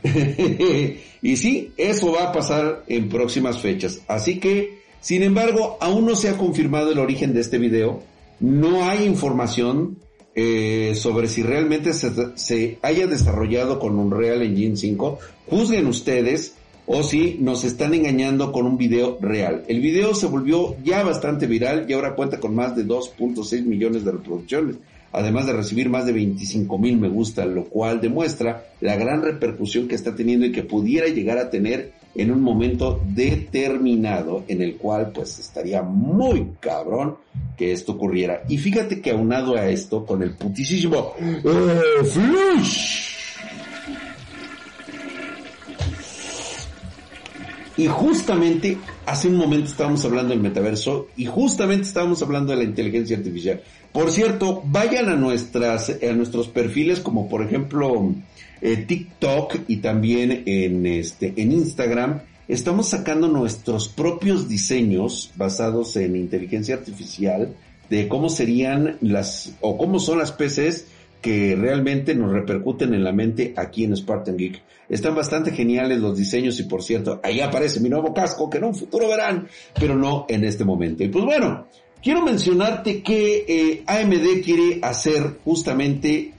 y 1.23 1.37
sí, 1.37 1.73
eso 1.77 2.13
va 2.13 2.25
a 2.25 2.33
pasar 2.33 2.85
en 2.87 3.09
próximas 3.09 3.59
fechas. 3.59 4.03
Así 4.09 4.39
que, 4.39 4.81
sin 5.01 5.23
embargo, 5.23 5.79
aún 5.81 6.07
no 6.07 6.15
se 6.17 6.29
ha 6.29 6.37
confirmado 6.37 6.93
el 6.93 6.99
origen 6.99 7.35
de 7.35 7.41
este 7.41 7.59
video. 7.59 8.03
No 8.41 8.85
hay 8.89 9.05
información 9.05 9.99
eh, 10.35 10.93
sobre 10.95 11.29
si 11.29 11.43
realmente 11.43 11.95
se, 11.95 12.13
se, 12.35 12.79
haya 12.83 13.07
desarrollado 13.07 13.79
con 13.79 13.99
un 13.99 14.11
Real 14.11 14.43
Engine 14.43 14.77
5. 14.77 15.19
Juzguen 15.49 15.87
ustedes 15.87 16.55
o 16.87 17.03
si 17.03 17.37
nos 17.41 17.65
están 17.65 17.95
engañando 17.95 18.53
con 18.53 18.67
un 18.67 18.79
video 18.79 19.19
real. 19.21 19.65
El 19.69 19.81
video 19.81 20.15
se 20.15 20.27
volvió 20.27 20.77
ya 20.85 21.03
bastante 21.03 21.47
viral 21.47 21.87
y 21.89 21.93
ahora 21.95 22.15
cuenta 22.15 22.39
con 22.39 22.55
más 22.55 22.77
de 22.77 22.87
2.6 22.87 23.65
millones 23.65 24.05
de 24.05 24.13
reproducciones, 24.13 24.77
además 25.13 25.47
de 25.47 25.53
recibir 25.53 25.89
más 25.89 26.07
de 26.07 26.13
25 26.13 26.79
mil 26.79 26.99
me 26.99 27.09
gusta, 27.09 27.45
lo 27.45 27.65
cual 27.65 28.01
demuestra 28.01 28.67
la 28.81 28.97
gran 28.97 29.23
repercusión 29.23 29.89
que 29.89 29.95
está 29.95 30.15
teniendo 30.15 30.47
y 30.47 30.53
que 30.53 30.63
pudiera 30.63 31.09
llegar 31.09 31.39
a 31.39 31.51
tener 31.51 31.93
en 32.15 32.31
un 32.31 32.43
momento 32.43 33.01
determinado 33.15 34.45
en 34.49 34.63
el 34.63 34.77
cual 34.77 35.13
pues 35.15 35.39
estaría 35.39 35.83
muy 35.83 36.53
cabrón 36.61 37.17
que 37.57 37.73
esto 37.73 37.93
ocurriera. 37.93 38.43
Y 38.49 38.59
fíjate 38.59 39.01
que 39.01 39.11
aunado 39.11 39.57
a 39.57 39.69
esto 39.69 40.05
con 40.05 40.23
el 40.23 40.35
putisísimo 40.35 41.15
eh, 41.19 42.05
Flush 42.05 43.16
Y 47.77 47.87
justamente 47.87 48.79
hace 49.05 49.29
un 49.29 49.37
momento 49.37 49.71
estábamos 49.71 50.05
hablando 50.05 50.31
del 50.31 50.43
metaverso 50.43 51.09
y 51.17 51.27
justamente 51.27 51.87
estábamos 51.87 52.23
hablando 52.23 52.53
de 52.53 52.59
la 52.59 52.65
inteligencia 52.65 53.17
artificial. 53.17 53.61
Por 53.93 54.11
cierto, 54.11 54.63
vayan 54.65 55.09
a 55.09 55.17
nuestras 55.17 55.91
a 55.91 56.13
nuestros 56.15 56.49
perfiles 56.49 57.01
como 57.01 57.29
por 57.29 57.43
ejemplo 57.43 58.15
eh, 58.63 58.77
TikTok 58.77 59.57
y 59.69 59.79
también 59.79 60.43
en 60.47 60.87
este 60.87 61.35
en 61.37 61.53
Instagram. 61.53 62.21
Estamos 62.49 62.89
sacando 62.89 63.29
nuestros 63.29 63.89
propios 63.89 64.49
diseños 64.49 65.33
basados 65.35 65.97
en 65.97 66.17
inteligencia 66.17 66.77
artificial 66.77 67.55
de 67.91 68.09
cómo 68.09 68.29
serían 68.29 68.97
las 69.01 69.55
o 69.61 69.77
cómo 69.77 69.99
son 69.99 70.19
las 70.19 70.33
PCs 70.33 70.87
que 71.21 71.57
realmente 71.57 72.15
nos 72.15 72.33
repercuten 72.33 72.95
en 72.95 73.05
la 73.05 73.13
mente 73.13 73.55
aquí 73.57 73.85
en 73.85 73.97
Spartan 73.97 74.37
Geek. 74.37 74.63
Están 74.89 75.15
bastante 75.15 75.51
geniales 75.51 76.01
los 76.01 76.17
diseños 76.17 76.61
y 76.61 76.65
por 76.65 76.83
cierto, 76.83 77.21
ahí 77.23 77.41
aparece 77.41 77.81
mi 77.81 77.89
nuevo 77.89 78.15
casco 78.15 78.49
que 78.49 78.59
en 78.59 78.65
un 78.65 78.75
futuro 78.75 79.09
verán, 79.09 79.49
pero 79.79 79.97
no 79.97 80.27
en 80.29 80.45
este 80.45 80.65
momento. 80.65 81.03
Y 81.03 81.09
pues 81.09 81.25
bueno, 81.25 81.67
quiero 82.03 82.23
mencionarte 82.23 83.03
que 83.03 83.45
eh, 83.49 83.83
AMD 83.87 84.45
quiere 84.45 84.79
hacer 84.83 85.39
justamente 85.45 86.33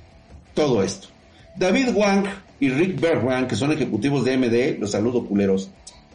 todo 0.54 0.82
esto. 0.82 1.10
David 1.58 1.90
Wang 1.94 2.26
y 2.60 2.70
Rick 2.70 3.00
Bergman, 3.00 3.48
que 3.48 3.56
son 3.56 3.72
ejecutivos 3.72 4.24
de 4.24 4.34
AMD, 4.34 4.80
los 4.80 4.92
saludo 4.92 5.26
culeros, 5.26 5.70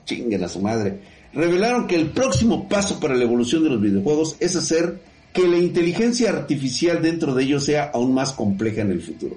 chinguen 0.04 0.42
a 0.42 0.48
su 0.48 0.60
madre, 0.60 0.98
revelaron 1.34 1.86
que 1.86 1.96
el 1.96 2.10
próximo 2.10 2.68
paso 2.68 2.98
para 2.98 3.14
la 3.14 3.24
evolución 3.24 3.62
de 3.62 3.70
los 3.70 3.80
videojuegos 3.80 4.36
es 4.40 4.56
hacer 4.56 5.00
que 5.32 5.48
la 5.48 5.58
inteligencia 5.58 6.30
artificial 6.30 7.00
dentro 7.02 7.34
de 7.34 7.44
ellos 7.44 7.64
sea 7.64 7.90
aún 7.94 8.14
más 8.14 8.32
compleja 8.32 8.82
en 8.82 8.90
el 8.90 9.00
futuro. 9.00 9.36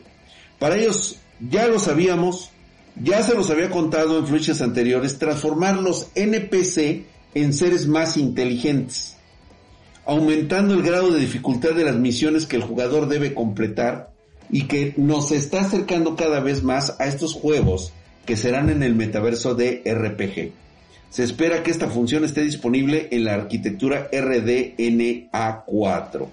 Para 0.59 0.77
ellos, 0.77 1.17
ya 1.39 1.67
lo 1.67 1.79
sabíamos, 1.79 2.49
ya 3.01 3.23
se 3.23 3.35
los 3.35 3.49
había 3.49 3.69
contado 3.69 4.19
en 4.19 4.27
fluches 4.27 4.61
anteriores, 4.61 5.17
transformar 5.17 5.77
los 5.77 6.09
NPC 6.15 7.05
en 7.33 7.53
seres 7.53 7.87
más 7.87 8.17
inteligentes, 8.17 9.15
aumentando 10.05 10.73
el 10.73 10.81
grado 10.81 11.11
de 11.11 11.19
dificultad 11.19 11.71
de 11.71 11.85
las 11.85 11.95
misiones 11.95 12.45
que 12.45 12.55
el 12.55 12.63
jugador 12.63 13.07
debe 13.07 13.33
completar 13.33 14.11
y 14.49 14.63
que 14.63 14.93
nos 14.97 15.31
está 15.31 15.61
acercando 15.61 16.15
cada 16.15 16.39
vez 16.39 16.63
más 16.63 16.95
a 16.99 17.07
estos 17.07 17.33
juegos 17.33 17.91
que 18.25 18.37
serán 18.37 18.69
en 18.69 18.83
el 18.83 18.95
metaverso 18.95 19.55
de 19.55 19.81
RPG. 19.85 20.64
Se 21.15 21.23
espera 21.23 21.63
que 21.63 21.71
esta 21.71 21.87
función 21.87 22.25
esté 22.25 22.41
disponible 22.41 23.07
en 23.09 23.23
la 23.23 23.35
arquitectura 23.35 24.11
RDNA4. 24.11 26.27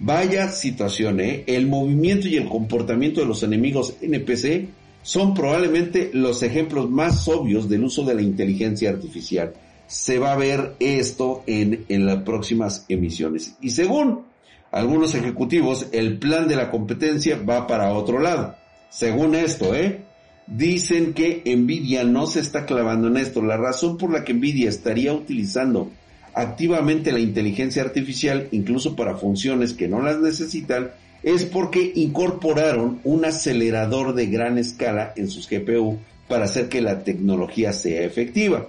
Vaya 0.00 0.50
situación, 0.50 1.20
¿eh? 1.20 1.44
El 1.46 1.66
movimiento 1.66 2.28
y 2.28 2.36
el 2.36 2.46
comportamiento 2.46 3.22
de 3.22 3.26
los 3.26 3.42
enemigos 3.42 3.94
NPC 4.02 4.68
son 5.02 5.32
probablemente 5.32 6.10
los 6.12 6.42
ejemplos 6.42 6.90
más 6.90 7.26
obvios 7.26 7.70
del 7.70 7.84
uso 7.84 8.04
de 8.04 8.16
la 8.16 8.20
inteligencia 8.20 8.90
artificial. 8.90 9.54
Se 9.86 10.18
va 10.18 10.34
a 10.34 10.36
ver 10.36 10.74
esto 10.78 11.42
en, 11.46 11.86
en 11.88 12.04
las 12.04 12.22
próximas 12.22 12.84
emisiones. 12.90 13.56
Y 13.62 13.70
según 13.70 14.24
algunos 14.70 15.14
ejecutivos, 15.14 15.86
el 15.92 16.18
plan 16.18 16.48
de 16.48 16.56
la 16.56 16.70
competencia 16.70 17.40
va 17.48 17.66
para 17.66 17.94
otro 17.94 18.18
lado. 18.18 18.56
Según 18.90 19.34
esto, 19.34 19.74
¿eh? 19.74 20.04
Dicen 20.50 21.12
que 21.12 21.42
Nvidia 21.44 22.04
no 22.04 22.26
se 22.26 22.40
está 22.40 22.64
clavando 22.64 23.08
en 23.08 23.18
esto. 23.18 23.42
La 23.42 23.56
razón 23.56 23.98
por 23.98 24.12
la 24.12 24.24
que 24.24 24.32
Nvidia 24.32 24.68
estaría 24.68 25.12
utilizando 25.12 25.90
activamente 26.34 27.12
la 27.12 27.20
inteligencia 27.20 27.82
artificial, 27.82 28.48
incluso 28.52 28.96
para 28.96 29.16
funciones 29.16 29.74
que 29.74 29.88
no 29.88 30.00
las 30.00 30.20
necesitan, 30.20 30.90
es 31.22 31.44
porque 31.44 31.92
incorporaron 31.96 33.00
un 33.04 33.24
acelerador 33.24 34.14
de 34.14 34.26
gran 34.26 34.56
escala 34.56 35.12
en 35.16 35.28
sus 35.28 35.48
GPU 35.48 35.98
para 36.28 36.44
hacer 36.44 36.68
que 36.68 36.80
la 36.80 37.02
tecnología 37.02 37.72
sea 37.72 38.02
efectiva. 38.02 38.68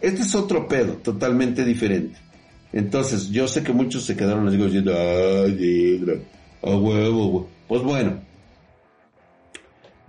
Este 0.00 0.22
es 0.22 0.34
otro 0.34 0.68
pedo, 0.68 0.94
totalmente 0.94 1.64
diferente. 1.64 2.18
Entonces, 2.72 3.30
yo 3.30 3.48
sé 3.48 3.62
que 3.62 3.72
muchos 3.72 4.04
se 4.04 4.16
quedaron, 4.16 4.44
les 4.44 4.52
digo, 4.52 4.66
diciendo, 4.66 4.92
ay, 4.94 6.20
a 6.62 6.76
huevo, 6.76 7.48
Pues 7.68 7.82
bueno, 7.82 8.18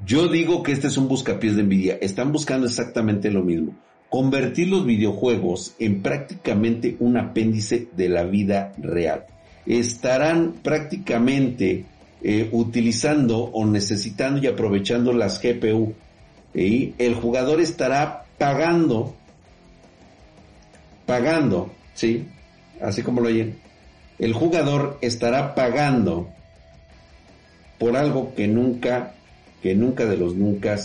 yo 0.05 0.27
digo 0.27 0.61
que 0.61 0.71
este 0.71 0.87
es 0.87 0.97
un 0.97 1.07
buscapiés 1.07 1.55
de 1.55 1.61
envidia. 1.61 1.97
Están 1.99 2.31
buscando 2.31 2.67
exactamente 2.67 3.31
lo 3.31 3.41
mismo. 3.41 3.75
Convertir 4.09 4.67
los 4.67 4.85
videojuegos 4.85 5.73
en 5.79 6.01
prácticamente 6.01 6.95
un 6.99 7.17
apéndice 7.17 7.87
de 7.95 8.09
la 8.09 8.23
vida 8.23 8.73
real. 8.77 9.25
Estarán 9.65 10.53
prácticamente 10.61 11.85
eh, 12.21 12.49
utilizando 12.51 13.39
o 13.39 13.65
necesitando 13.65 14.39
y 14.41 14.47
aprovechando 14.47 15.11
las 15.11 15.41
GPU. 15.41 15.95
Y 16.53 16.93
el 16.99 17.15
jugador 17.15 17.59
estará 17.59 18.25
pagando, 18.37 19.15
pagando, 21.07 21.71
¿sí? 21.95 22.27
Así 22.79 23.01
como 23.01 23.21
lo 23.21 23.27
oyen. 23.27 23.57
El 24.19 24.33
jugador 24.33 24.99
estará 25.01 25.55
pagando 25.55 26.29
por 27.79 27.97
algo 27.97 28.33
que 28.35 28.47
nunca 28.47 29.14
que 29.65 29.73
nunca 29.73 30.05
de 30.05 30.15
los 30.15 30.35
nunca 30.35 30.79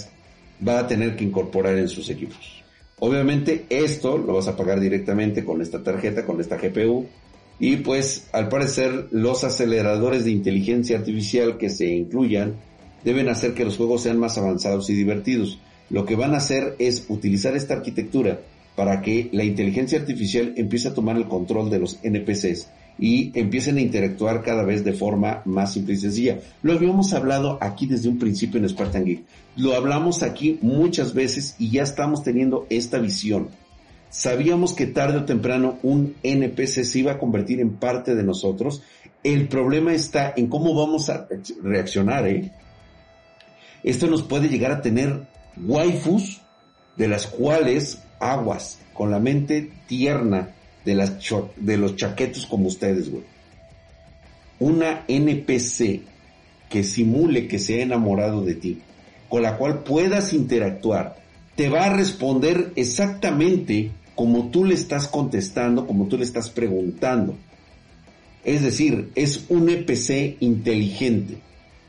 va 0.66 0.78
a 0.78 0.86
tener 0.86 1.14
que 1.14 1.24
incorporar 1.24 1.76
en 1.76 1.86
sus 1.86 2.08
equipos. 2.08 2.64
Obviamente 2.98 3.66
esto 3.68 4.16
lo 4.16 4.32
vas 4.32 4.48
a 4.48 4.56
pagar 4.56 4.80
directamente 4.80 5.44
con 5.44 5.60
esta 5.60 5.82
tarjeta, 5.82 6.24
con 6.24 6.40
esta 6.40 6.56
GPU. 6.56 7.04
Y 7.58 7.76
pues 7.76 8.30
al 8.32 8.48
parecer 8.48 9.08
los 9.10 9.44
aceleradores 9.44 10.24
de 10.24 10.30
inteligencia 10.30 10.96
artificial 10.96 11.58
que 11.58 11.68
se 11.68 11.88
incluyan 11.88 12.54
deben 13.04 13.28
hacer 13.28 13.52
que 13.52 13.66
los 13.66 13.76
juegos 13.76 14.04
sean 14.04 14.18
más 14.18 14.38
avanzados 14.38 14.88
y 14.88 14.94
divertidos. 14.94 15.58
Lo 15.90 16.06
que 16.06 16.16
van 16.16 16.32
a 16.32 16.38
hacer 16.38 16.76
es 16.78 17.04
utilizar 17.10 17.54
esta 17.56 17.74
arquitectura 17.74 18.40
para 18.76 19.02
que 19.02 19.28
la 19.32 19.44
inteligencia 19.44 19.98
artificial 19.98 20.54
empiece 20.56 20.88
a 20.88 20.94
tomar 20.94 21.18
el 21.18 21.28
control 21.28 21.68
de 21.68 21.80
los 21.80 21.98
NPCs 22.02 22.70
y 23.00 23.32
empiecen 23.38 23.78
a 23.78 23.80
interactuar 23.80 24.42
cada 24.42 24.62
vez 24.62 24.84
de 24.84 24.92
forma 24.92 25.40
más 25.46 25.72
simple 25.72 25.94
y 25.94 25.96
sencilla. 25.96 26.38
Lo 26.62 26.74
habíamos 26.74 27.14
hablado 27.14 27.56
aquí 27.62 27.86
desde 27.86 28.10
un 28.10 28.18
principio 28.18 28.60
en 28.60 28.68
Spartan 28.68 29.06
Geek. 29.06 29.24
Lo 29.56 29.74
hablamos 29.74 30.22
aquí 30.22 30.58
muchas 30.60 31.14
veces 31.14 31.56
y 31.58 31.70
ya 31.70 31.82
estamos 31.82 32.22
teniendo 32.22 32.66
esta 32.68 32.98
visión. 32.98 33.48
Sabíamos 34.10 34.74
que 34.74 34.86
tarde 34.86 35.18
o 35.18 35.24
temprano 35.24 35.78
un 35.82 36.14
NPC 36.22 36.84
se 36.84 36.98
iba 36.98 37.12
a 37.12 37.18
convertir 37.18 37.60
en 37.60 37.76
parte 37.76 38.14
de 38.14 38.22
nosotros. 38.22 38.82
El 39.24 39.48
problema 39.48 39.94
está 39.94 40.34
en 40.36 40.48
cómo 40.48 40.74
vamos 40.74 41.08
a 41.08 41.26
reaccionar, 41.62 42.26
¿eh? 42.28 42.52
Esto 43.82 44.08
nos 44.08 44.22
puede 44.22 44.48
llegar 44.48 44.72
a 44.72 44.82
tener 44.82 45.26
waifus 45.56 46.42
de 46.96 47.08
las 47.08 47.26
cuales 47.26 48.02
aguas, 48.18 48.78
con 48.92 49.10
la 49.10 49.18
mente 49.18 49.72
tierna, 49.86 50.50
de, 50.84 51.76
los 51.76 51.96
chaquetos 51.96 52.46
como 52.46 52.68
ustedes, 52.68 53.10
güey. 53.10 53.24
Una 54.58 55.04
NPC 55.08 56.02
que 56.68 56.84
simule 56.84 57.48
que 57.48 57.58
se 57.58 57.80
ha 57.80 57.82
enamorado 57.82 58.42
de 58.42 58.54
ti, 58.54 58.80
con 59.28 59.42
la 59.42 59.56
cual 59.56 59.82
puedas 59.82 60.32
interactuar, 60.32 61.16
te 61.56 61.68
va 61.68 61.86
a 61.86 61.94
responder 61.94 62.72
exactamente 62.76 63.90
como 64.14 64.50
tú 64.50 64.64
le 64.64 64.74
estás 64.74 65.08
contestando, 65.08 65.86
como 65.86 66.06
tú 66.06 66.18
le 66.18 66.24
estás 66.24 66.50
preguntando. 66.50 67.36
Es 68.44 68.62
decir, 68.62 69.10
es 69.14 69.44
un 69.48 69.68
NPC 69.68 70.36
inteligente 70.40 71.38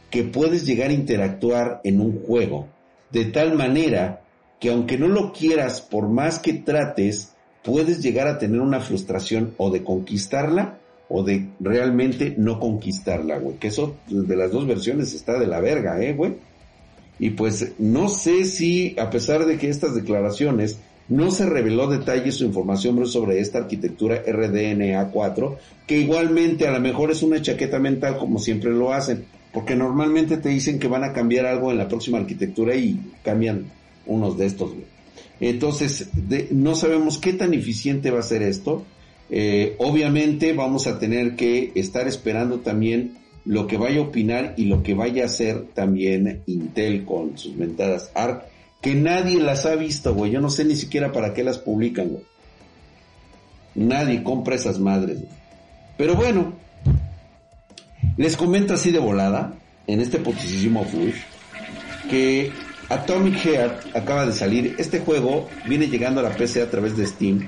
que 0.10 0.24
puedes 0.24 0.66
llegar 0.66 0.90
a 0.90 0.94
interactuar 0.94 1.82
en 1.84 2.02
un 2.02 2.22
juego 2.24 2.68
de 3.12 3.26
tal 3.26 3.56
manera 3.56 4.22
que 4.60 4.70
aunque 4.70 4.98
no 4.98 5.08
lo 5.08 5.34
quieras, 5.34 5.82
por 5.82 6.08
más 6.08 6.40
que 6.40 6.54
trates, 6.54 7.31
puedes 7.64 8.02
llegar 8.02 8.28
a 8.28 8.38
tener 8.38 8.62
una 8.62 8.80
frustración 8.80 9.54
o 9.58 9.70
de 9.70 9.84
conquistarla 9.84 10.78
o 11.10 11.24
de 11.24 11.50
realmente 11.60 12.34
no 12.38 12.60
conquistarla, 12.60 13.38
güey. 13.38 13.58
Que 13.58 13.68
eso 13.68 13.98
de 14.08 14.36
las 14.36 14.52
dos 14.52 14.66
versiones 14.66 15.14
está 15.14 15.38
de 15.40 15.48
la 15.48 15.60
verga, 15.60 16.02
eh, 16.02 16.14
güey. 16.14 16.36
Y 17.20 17.32
pues 17.32 17.74
no 17.78 18.08
sé 18.10 18.46
si, 18.46 18.96
a 18.98 19.10
pesar 19.10 19.46
de 19.46 19.58
que 19.58 19.70
estas 19.70 19.94
declaraciones 19.94 20.80
no 21.08 21.30
se 21.30 21.46
reveló 21.46 21.88
detalles 21.88 22.42
o 22.42 22.46
información 22.46 23.06
sobre 23.06 23.40
esta 23.40 23.60
arquitectura 23.60 24.24
RDNA4, 24.26 25.58
que 25.86 26.00
igualmente 26.00 26.68
a 26.68 26.72
lo 26.72 26.80
mejor 26.80 27.12
es 27.12 27.22
una 27.22 27.42
chaqueta 27.42 27.80
mental 27.80 28.18
como 28.18 28.40
siempre 28.40 28.72
lo 28.72 28.94
hacen, 28.94 29.26
porque 29.52 29.76
normalmente 29.76 30.38
te 30.38 30.50
dicen 30.50 30.80
que 30.80 30.88
van 30.88 31.04
a 31.04 31.12
cambiar 31.12 31.46
algo 31.46 31.72
en 31.72 31.78
la 31.78 31.90
próxima 31.90 32.18
arquitectura 32.18 32.76
y 32.76 32.98
cambian 33.24 33.66
unos 34.06 34.38
de 34.38 34.46
estos, 34.46 34.72
güey. 34.72 34.86
Entonces, 35.42 36.10
no 36.52 36.76
sabemos 36.76 37.18
qué 37.18 37.34
tan 37.34 37.54
eficiente 37.56 38.12
va 38.12 38.20
a 38.20 38.24
ser 38.24 38.44
esto. 38.44 38.86
Eh, 39.32 39.76
obviamente 39.80 40.54
vamos 40.54 40.86
a 40.86 41.00
tener 41.00 41.36
que 41.36 41.72
estar 41.74 42.08
esperando 42.08 42.60
también 42.60 43.18
lo 43.44 43.66
que 43.66 43.78
vaya 43.78 44.00
a 44.00 44.04
opinar 44.04 44.54
y 44.56 44.66
lo 44.66 44.84
que 44.84 44.94
vaya 44.94 45.24
a 45.24 45.26
hacer 45.26 45.66
también 45.74 46.44
Intel 46.46 47.06
con 47.06 47.40
sus 47.40 47.56
mentadas 47.56 48.12
ARC, 48.14 48.44
que 48.82 48.94
nadie 48.94 49.40
las 49.40 49.66
ha 49.66 49.76
visto, 49.76 50.14
güey. 50.14 50.32
Yo 50.32 50.42
no 50.42 50.52
sé 50.52 50.64
ni 50.64 50.76
siquiera 50.76 51.12
para 51.12 51.34
qué 51.34 51.44
las 51.44 51.58
publican, 51.58 52.10
güey. 52.10 52.24
Nadie 53.74 54.22
compra 54.22 54.56
esas 54.56 54.78
madres, 54.80 55.18
güey. 55.18 55.32
Pero 55.98 56.16
bueno, 56.16 56.54
les 58.18 58.38
comento 58.38 58.76
así 58.76 58.92
de 58.92 59.00
volada, 59.00 59.56
en 59.88 60.02
este 60.02 60.20
poquísimo 60.20 60.84
flush, 60.86 61.16
que 62.12 62.52
Atomic 62.92 63.36
Heart 63.46 63.96
acaba 63.96 64.26
de 64.26 64.34
salir. 64.34 64.76
Este 64.78 65.00
juego 65.00 65.48
viene 65.66 65.88
llegando 65.88 66.20
a 66.20 66.24
la 66.24 66.36
PC 66.36 66.62
a 66.62 66.70
través 66.70 66.98
de 66.98 67.08
Steam. 67.08 67.48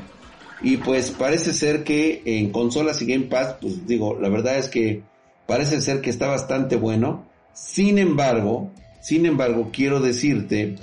Y 0.61 0.77
pues 0.77 1.11
parece 1.11 1.51
ser 1.51 1.83
que 1.83 2.21
en 2.23 2.49
consolas 2.51 3.01
y 3.01 3.05
Game 3.05 3.25
Pass, 3.25 3.57
pues 3.59 3.85
digo, 3.85 4.17
la 4.21 4.29
verdad 4.29 4.57
es 4.57 4.69
que 4.69 5.03
parece 5.45 5.81
ser 5.81 5.99
que 5.99 6.09
está 6.09 6.27
bastante 6.27 6.77
bueno. 6.77 7.25
Sin 7.53 7.97
embargo, 7.97 8.71
sin 9.01 9.25
embargo, 9.25 9.69
quiero 9.73 9.99
decirte 9.99 10.75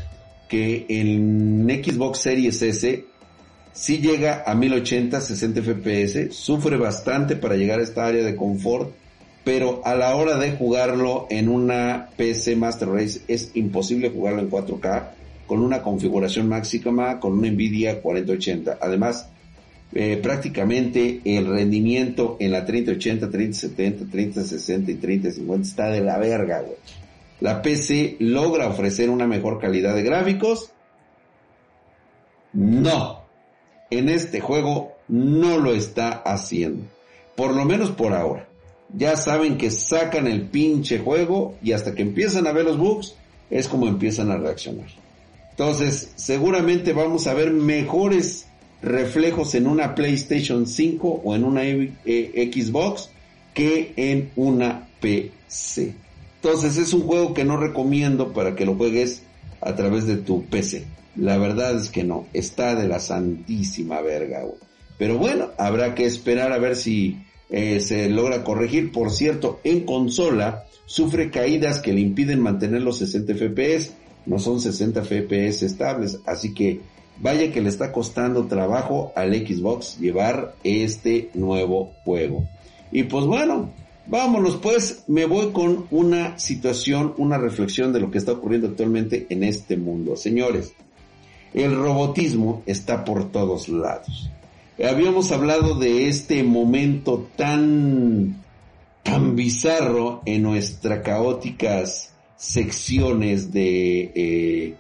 que 0.47 0.85
en 0.91 1.67
Xbox 1.83 2.19
Series 2.19 2.61
S 2.61 3.07
sí 3.73 3.99
llega 3.99 4.45
a 4.47 4.55
1080, 4.55 5.23
60 5.23 5.63
FPS, 5.63 6.35
sufre 6.35 6.77
bastante 6.77 7.35
para 7.37 7.57
llegar 7.57 7.81
a 7.81 7.85
esta 7.85 8.05
área 8.05 8.23
de 8.23 8.37
confort 8.37 8.93
pero 9.45 9.81
a 9.85 9.95
la 9.95 10.15
hora 10.17 10.37
de 10.37 10.53
jugarlo 10.53 11.27
en 11.31 11.49
una 11.49 12.11
PC 12.17 12.57
Master 12.57 12.89
Race 12.89 13.21
es 13.29 13.53
imposible 13.55 14.11
jugarlo 14.11 14.41
en 14.41 14.51
4K 14.51 15.11
con 15.47 15.63
una 15.63 15.83
configuración 15.83 16.49
máxima 16.49 17.19
con 17.19 17.33
una 17.33 17.51
Nvidia 17.51 18.01
4080. 18.01 18.79
Además, 18.81 19.29
eh, 19.93 20.21
prácticamente 20.23 21.21
el 21.25 21.47
rendimiento 21.47 22.37
en 22.39 22.53
la 22.53 22.65
3080, 22.65 23.29
3070, 23.31 24.05
3060 24.11 24.91
y 24.93 24.95
3050 24.95 25.69
está 25.69 25.91
de 25.91 26.03
la 26.03 26.19
verga, 26.19 26.61
güey. 26.61 26.77
¿La 27.41 27.63
PC 27.63 28.17
logra 28.21 28.69
ofrecer 28.69 29.11
una 29.11 29.27
mejor 29.27 29.59
calidad 29.59 29.95
de 29.95 30.03
gráficos? 30.03 30.71
No. 32.53 33.23
En 33.91 34.09
este 34.09 34.41
juego 34.41 34.93
no 35.09 35.59
lo 35.59 35.73
está 35.73 36.11
haciendo. 36.11 36.85
Por 37.35 37.57
lo 37.57 37.65
menos 37.65 37.91
por 37.91 38.13
ahora. 38.13 38.50
Ya 38.95 39.17
saben 39.17 39.57
que 39.57 39.71
sacan 39.71 40.27
el 40.27 40.43
pinche 40.43 40.99
juego 40.99 41.57
y 41.63 41.73
hasta 41.73 41.95
que 41.95 42.03
empiezan 42.03 42.47
a 42.47 42.53
ver 42.53 42.65
los 42.65 42.79
bugs 42.79 43.15
es 43.51 43.69
como 43.69 43.87
empiezan 43.87 44.31
a 44.31 44.37
reaccionar. 44.37 44.89
Entonces, 45.51 46.13
seguramente 46.17 46.93
vamos 46.93 47.27
a 47.27 47.35
ver 47.35 47.53
mejores 47.53 48.47
reflejos 48.83 49.55
en 49.55 49.67
una 49.67 49.95
PlayStation 49.95 50.67
5 50.67 51.23
o 51.25 51.35
en 51.35 51.45
una 51.45 51.63
eh, 51.65 52.51
Xbox 52.53 53.11
que 53.53 53.93
en 53.97 54.31
una 54.37 54.89
PC. 55.01 55.95
Entonces 56.43 56.79
es 56.79 56.95
un 56.95 57.03
juego 57.03 57.35
que 57.35 57.45
no 57.45 57.59
recomiendo 57.59 58.33
para 58.33 58.55
que 58.55 58.65
lo 58.65 58.75
juegues 58.75 59.23
a 59.61 59.75
través 59.75 60.07
de 60.07 60.17
tu 60.17 60.45
PC. 60.47 60.87
La 61.17 61.37
verdad 61.37 61.77
es 61.77 61.91
que 61.91 62.05
no, 62.05 62.27
está 62.33 62.75
de 62.75 62.89
la 62.89 63.01
santísima 63.01 64.01
verga, 64.01 64.45
Pero 64.97 65.19
bueno, 65.19 65.51
habrá 65.59 65.95
que 65.95 66.07
esperar 66.07 66.53
a 66.53 66.59
ver 66.59 66.77
si 66.77 67.19
eh, 67.51 67.81
se 67.81 68.09
logra 68.09 68.45
corregir. 68.45 68.93
Por 68.93 69.11
cierto, 69.11 69.61
en 69.65 69.81
consola 69.81 70.65
sufre 70.87 71.31
caídas 71.31 71.81
que 71.81 71.93
le 71.93 72.01
impiden 72.01 72.41
mantener 72.41 72.83
los 72.83 72.99
60 72.99 73.35
FPS. 73.35 73.93
No 74.27 74.39
son 74.39 74.61
60 74.61 75.03
FPS 75.03 75.63
estables, 75.65 76.21
así 76.27 76.53
que 76.53 76.81
vaya 77.21 77.53
que 77.53 77.61
le 77.61 77.69
está 77.69 77.93
costando 77.93 78.47
trabajo 78.47 79.13
al 79.17 79.35
Xbox 79.35 79.99
llevar 79.99 80.55
este 80.63 81.31
nuevo 81.35 81.93
juego. 82.05 82.45
Y 82.93 83.05
pues 83.05 83.25
bueno, 83.25 83.71
vámonos 84.07 84.57
pues, 84.57 85.05
me 85.07 85.27
voy 85.27 85.53
con 85.53 85.87
una 85.91 86.39
situación, 86.39 87.15
una 87.19 87.39
reflexión 87.39 87.93
de 87.93 88.01
lo 88.01 88.11
que 88.11 88.19
está 88.19 88.33
ocurriendo 88.33 88.69
actualmente 88.69 89.27
en 89.31 89.45
este 89.45 89.77
mundo. 89.77 90.17
Señores, 90.17 90.75
el 91.55 91.75
robotismo 91.75 92.63
está 92.67 93.05
por 93.05 93.31
todos 93.31 93.69
lados. 93.69 94.31
Habíamos 94.89 95.31
hablado 95.31 95.75
de 95.75 96.09
este 96.09 96.43
momento 96.43 97.29
tan, 97.37 98.43
tan 99.03 99.37
bizarro 99.37 100.23
en 100.25 100.43
nuestras 100.43 101.01
caóticas 101.01 102.13
secciones 102.37 103.53
de, 103.53 104.11
eh, 104.15 104.75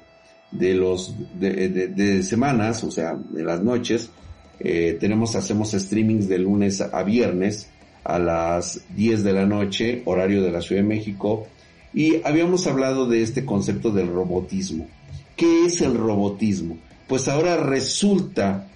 de 0.52 0.74
los, 0.74 1.14
de, 1.38 2.22
semanas, 2.22 2.82
o 2.82 2.90
sea, 2.90 3.14
de 3.14 3.44
las 3.44 3.62
noches. 3.62 4.10
Eh, 4.58 4.96
tenemos, 4.98 5.36
hacemos 5.36 5.72
streamings 5.72 6.28
de 6.28 6.38
lunes 6.38 6.80
a 6.80 7.02
viernes 7.02 7.68
a 8.02 8.18
las 8.18 8.82
10 8.96 9.22
de 9.22 9.32
la 9.34 9.44
noche, 9.44 10.02
horario 10.06 10.42
de 10.42 10.50
la 10.50 10.62
Ciudad 10.62 10.80
de 10.80 10.88
México, 10.88 11.46
y 11.92 12.22
habíamos 12.24 12.66
hablado 12.66 13.06
de 13.06 13.22
este 13.22 13.44
concepto 13.44 13.90
del 13.90 14.08
robotismo. 14.08 14.88
¿Qué 15.36 15.66
es 15.66 15.82
el 15.82 15.94
robotismo? 15.94 16.78
Pues 17.06 17.28
ahora 17.28 17.58
resulta 17.58 18.66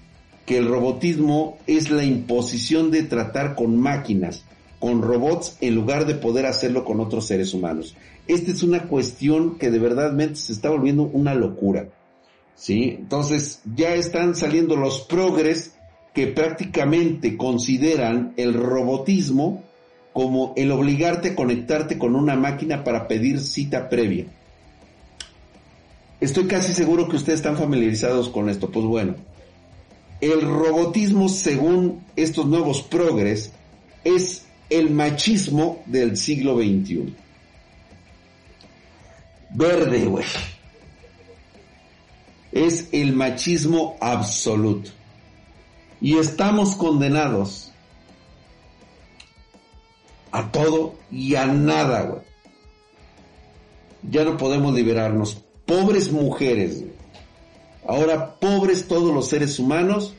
que 0.47 0.59
el 0.59 0.69
robotismo 0.69 1.59
es 1.67 1.91
la 1.91 2.05
imposición 2.05 2.91
de 2.91 3.03
tratar 3.03 3.55
con 3.55 3.79
máquinas, 3.79 4.45
con 4.79 5.03
robots, 5.03 5.57
en 5.61 5.75
lugar 5.75 6.07
de 6.07 6.15
poder 6.15 6.47
hacerlo 6.47 6.85
con 6.85 7.01
otros 7.01 7.27
seres 7.27 7.55
humanos. 7.55 7.97
Esta 8.27 8.51
es 8.51 8.63
una 8.63 8.83
cuestión 8.85 9.59
que 9.59 9.71
de 9.71 9.79
verdad 9.79 10.15
se 10.35 10.53
está 10.53 10.71
volviendo 10.71 11.05
una 11.05 11.35
locura. 11.35 11.89
¿Sí? 12.57 12.97
Entonces 12.99 13.63
ya 13.75 13.95
están 13.95 14.37
saliendo 14.37 14.77
los 14.77 15.01
progres 15.01 15.75
que 16.13 16.29
prácticamente 16.29 17.37
consideran 17.37 18.33
el 18.37 18.55
robotismo 18.55 19.65
como 20.13 20.53
el 20.57 20.71
obligarte 20.71 21.31
a 21.31 21.35
conectarte 21.35 21.99
con 21.99 22.15
una 22.15 22.37
máquina 22.37 22.85
para 22.85 23.09
pedir 23.09 23.41
cita 23.41 23.89
previa. 23.89 24.27
Estoy 26.21 26.45
casi 26.45 26.73
seguro 26.73 27.09
que 27.09 27.17
ustedes 27.17 27.41
están 27.41 27.57
familiarizados 27.57 28.29
con 28.29 28.49
esto. 28.49 28.71
Pues 28.71 28.87
bueno, 28.87 29.17
el 30.33 30.41
robotismo, 30.43 31.29
según 31.29 32.05
estos 32.17 32.47
nuevos 32.47 32.83
progres, 32.83 33.53
es 34.05 34.47
el 34.71 34.91
machismo 34.91 35.83
del 35.87 36.17
siglo 36.17 36.57
XXI. 36.57 37.15
Verde, 39.51 40.05
güey. 40.07 40.25
Es 42.53 42.89
el 42.93 43.15
machismo 43.15 43.97
absoluto. 44.01 44.91
Y 46.01 46.19
estamos 46.19 46.77
condenados 46.77 47.73
a 50.33 50.51
todo 50.51 50.95
y 51.11 51.35
a 51.35 51.47
nada, 51.47 52.03
güey. 52.03 52.23
Ya 54.11 54.25
no 54.25 54.37
podemos 54.37 54.75
liberarnos. 54.75 55.43
Pobres 55.67 56.13
mujeres, 56.13 56.85
Ahora, 57.87 58.35
pobres 58.37 58.89
todos 58.89 59.15
los 59.15 59.29
seres 59.29 59.59
humanos 59.59 60.15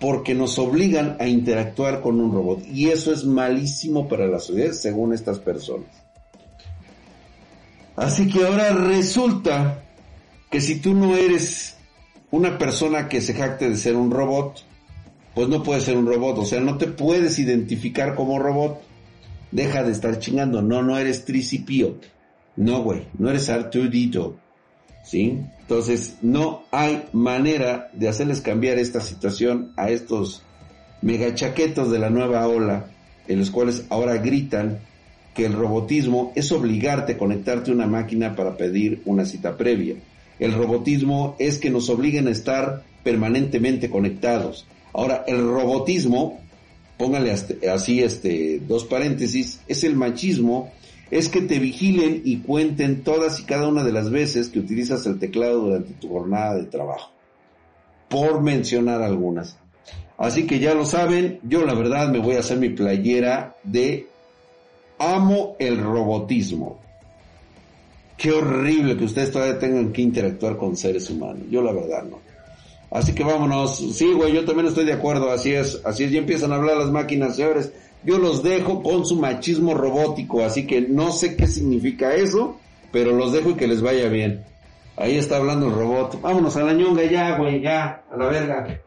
porque 0.00 0.34
nos 0.34 0.58
obligan 0.58 1.16
a 1.18 1.26
interactuar 1.26 2.00
con 2.00 2.20
un 2.20 2.32
robot. 2.32 2.64
Y 2.66 2.88
eso 2.88 3.12
es 3.12 3.24
malísimo 3.24 4.08
para 4.08 4.26
la 4.26 4.38
sociedad, 4.38 4.72
según 4.72 5.12
estas 5.12 5.38
personas. 5.38 5.88
Así 7.96 8.28
que 8.28 8.46
ahora 8.46 8.72
resulta 8.72 9.82
que 10.50 10.60
si 10.60 10.76
tú 10.76 10.94
no 10.94 11.16
eres 11.16 11.76
una 12.30 12.58
persona 12.58 13.08
que 13.08 13.20
se 13.20 13.34
jacte 13.34 13.68
de 13.68 13.76
ser 13.76 13.96
un 13.96 14.10
robot, 14.10 14.62
pues 15.34 15.48
no 15.48 15.62
puedes 15.62 15.84
ser 15.84 15.96
un 15.96 16.06
robot, 16.06 16.38
o 16.38 16.44
sea, 16.44 16.60
no 16.60 16.78
te 16.78 16.86
puedes 16.86 17.38
identificar 17.38 18.14
como 18.14 18.38
robot. 18.38 18.80
Deja 19.50 19.82
de 19.82 19.92
estar 19.92 20.18
chingando, 20.18 20.62
no, 20.62 20.82
no 20.82 20.98
eres 20.98 21.24
Tricipio. 21.24 21.96
No, 22.56 22.82
güey, 22.82 23.08
no 23.18 23.30
eres 23.30 23.48
Artudito. 23.48 24.36
¿Sí? 25.04 25.40
Entonces, 25.60 26.16
no 26.22 26.64
hay 26.70 27.04
manera 27.12 27.90
de 27.92 28.08
hacerles 28.08 28.40
cambiar 28.40 28.78
esta 28.78 29.00
situación 29.00 29.72
a 29.76 29.90
estos 29.90 30.42
megachaquetos 31.02 31.90
de 31.90 31.98
la 31.98 32.10
nueva 32.10 32.46
ola, 32.46 32.86
en 33.26 33.38
los 33.38 33.50
cuales 33.50 33.84
ahora 33.90 34.16
gritan 34.16 34.80
que 35.34 35.46
el 35.46 35.52
robotismo 35.52 36.32
es 36.34 36.50
obligarte 36.52 37.12
a 37.12 37.18
conectarte 37.18 37.70
a 37.70 37.74
una 37.74 37.86
máquina 37.86 38.34
para 38.34 38.56
pedir 38.56 39.02
una 39.04 39.24
cita 39.24 39.56
previa. 39.56 39.96
El 40.38 40.52
robotismo 40.52 41.36
es 41.38 41.58
que 41.58 41.70
nos 41.70 41.88
obliguen 41.90 42.28
a 42.28 42.30
estar 42.30 42.82
permanentemente 43.02 43.90
conectados. 43.90 44.66
Ahora, 44.92 45.24
el 45.26 45.38
robotismo, 45.38 46.40
póngale 46.96 47.30
así 47.30 48.02
este, 48.02 48.60
dos 48.66 48.84
paréntesis, 48.84 49.60
es 49.68 49.84
el 49.84 49.96
machismo, 49.96 50.72
es 51.10 51.28
que 51.28 51.40
te 51.40 51.58
vigilen 51.58 52.22
y 52.24 52.38
cuenten 52.38 53.02
todas 53.02 53.40
y 53.40 53.44
cada 53.44 53.68
una 53.68 53.84
de 53.84 53.92
las 53.92 54.10
veces 54.10 54.48
que 54.48 54.58
utilizas 54.58 55.06
el 55.06 55.18
teclado 55.18 55.60
durante 55.60 55.94
tu 55.94 56.08
jornada 56.08 56.56
de 56.56 56.64
trabajo. 56.64 57.10
Por 58.08 58.42
mencionar 58.42 59.02
algunas. 59.02 59.56
Así 60.16 60.46
que 60.46 60.58
ya 60.58 60.74
lo 60.74 60.84
saben, 60.84 61.40
yo 61.44 61.64
la 61.64 61.74
verdad 61.74 62.08
me 62.10 62.18
voy 62.18 62.36
a 62.36 62.40
hacer 62.40 62.58
mi 62.58 62.70
playera 62.70 63.56
de 63.62 64.08
amo 64.98 65.56
el 65.58 65.78
robotismo. 65.78 66.80
Qué 68.16 68.32
horrible 68.32 68.96
que 68.96 69.04
ustedes 69.04 69.30
todavía 69.30 69.58
tengan 69.58 69.92
que 69.92 70.02
interactuar 70.02 70.56
con 70.56 70.76
seres 70.76 71.08
humanos. 71.08 71.44
Yo 71.50 71.62
la 71.62 71.72
verdad 71.72 72.02
no. 72.02 72.18
Así 72.90 73.14
que 73.14 73.22
vámonos. 73.22 73.76
Sí, 73.96 74.12
güey, 74.12 74.32
yo 74.32 74.44
también 74.44 74.66
estoy 74.66 74.84
de 74.84 74.94
acuerdo. 74.94 75.30
Así 75.30 75.52
es, 75.52 75.80
así 75.84 76.04
es. 76.04 76.10
Ya 76.10 76.18
empiezan 76.18 76.52
a 76.52 76.56
hablar 76.56 76.78
las 76.78 76.90
máquinas, 76.90 77.36
señores. 77.36 77.72
Yo 78.04 78.18
los 78.18 78.42
dejo 78.42 78.82
con 78.82 79.04
su 79.04 79.16
machismo 79.16 79.74
robótico. 79.74 80.44
Así 80.44 80.66
que 80.66 80.80
no 80.80 81.12
sé 81.12 81.36
qué 81.36 81.46
significa 81.46 82.14
eso, 82.14 82.58
pero 82.92 83.12
los 83.12 83.32
dejo 83.32 83.50
y 83.50 83.54
que 83.54 83.66
les 83.66 83.82
vaya 83.82 84.08
bien. 84.08 84.44
Ahí 84.96 85.16
está 85.16 85.36
hablando 85.36 85.66
el 85.66 85.74
robot. 85.74 86.20
Vámonos 86.20 86.56
a 86.56 86.62
la 86.62 86.72
ñonga 86.72 87.04
ya, 87.04 87.36
güey, 87.36 87.60
ya, 87.60 88.02
a 88.10 88.16
la 88.16 88.26
verga. 88.26 88.80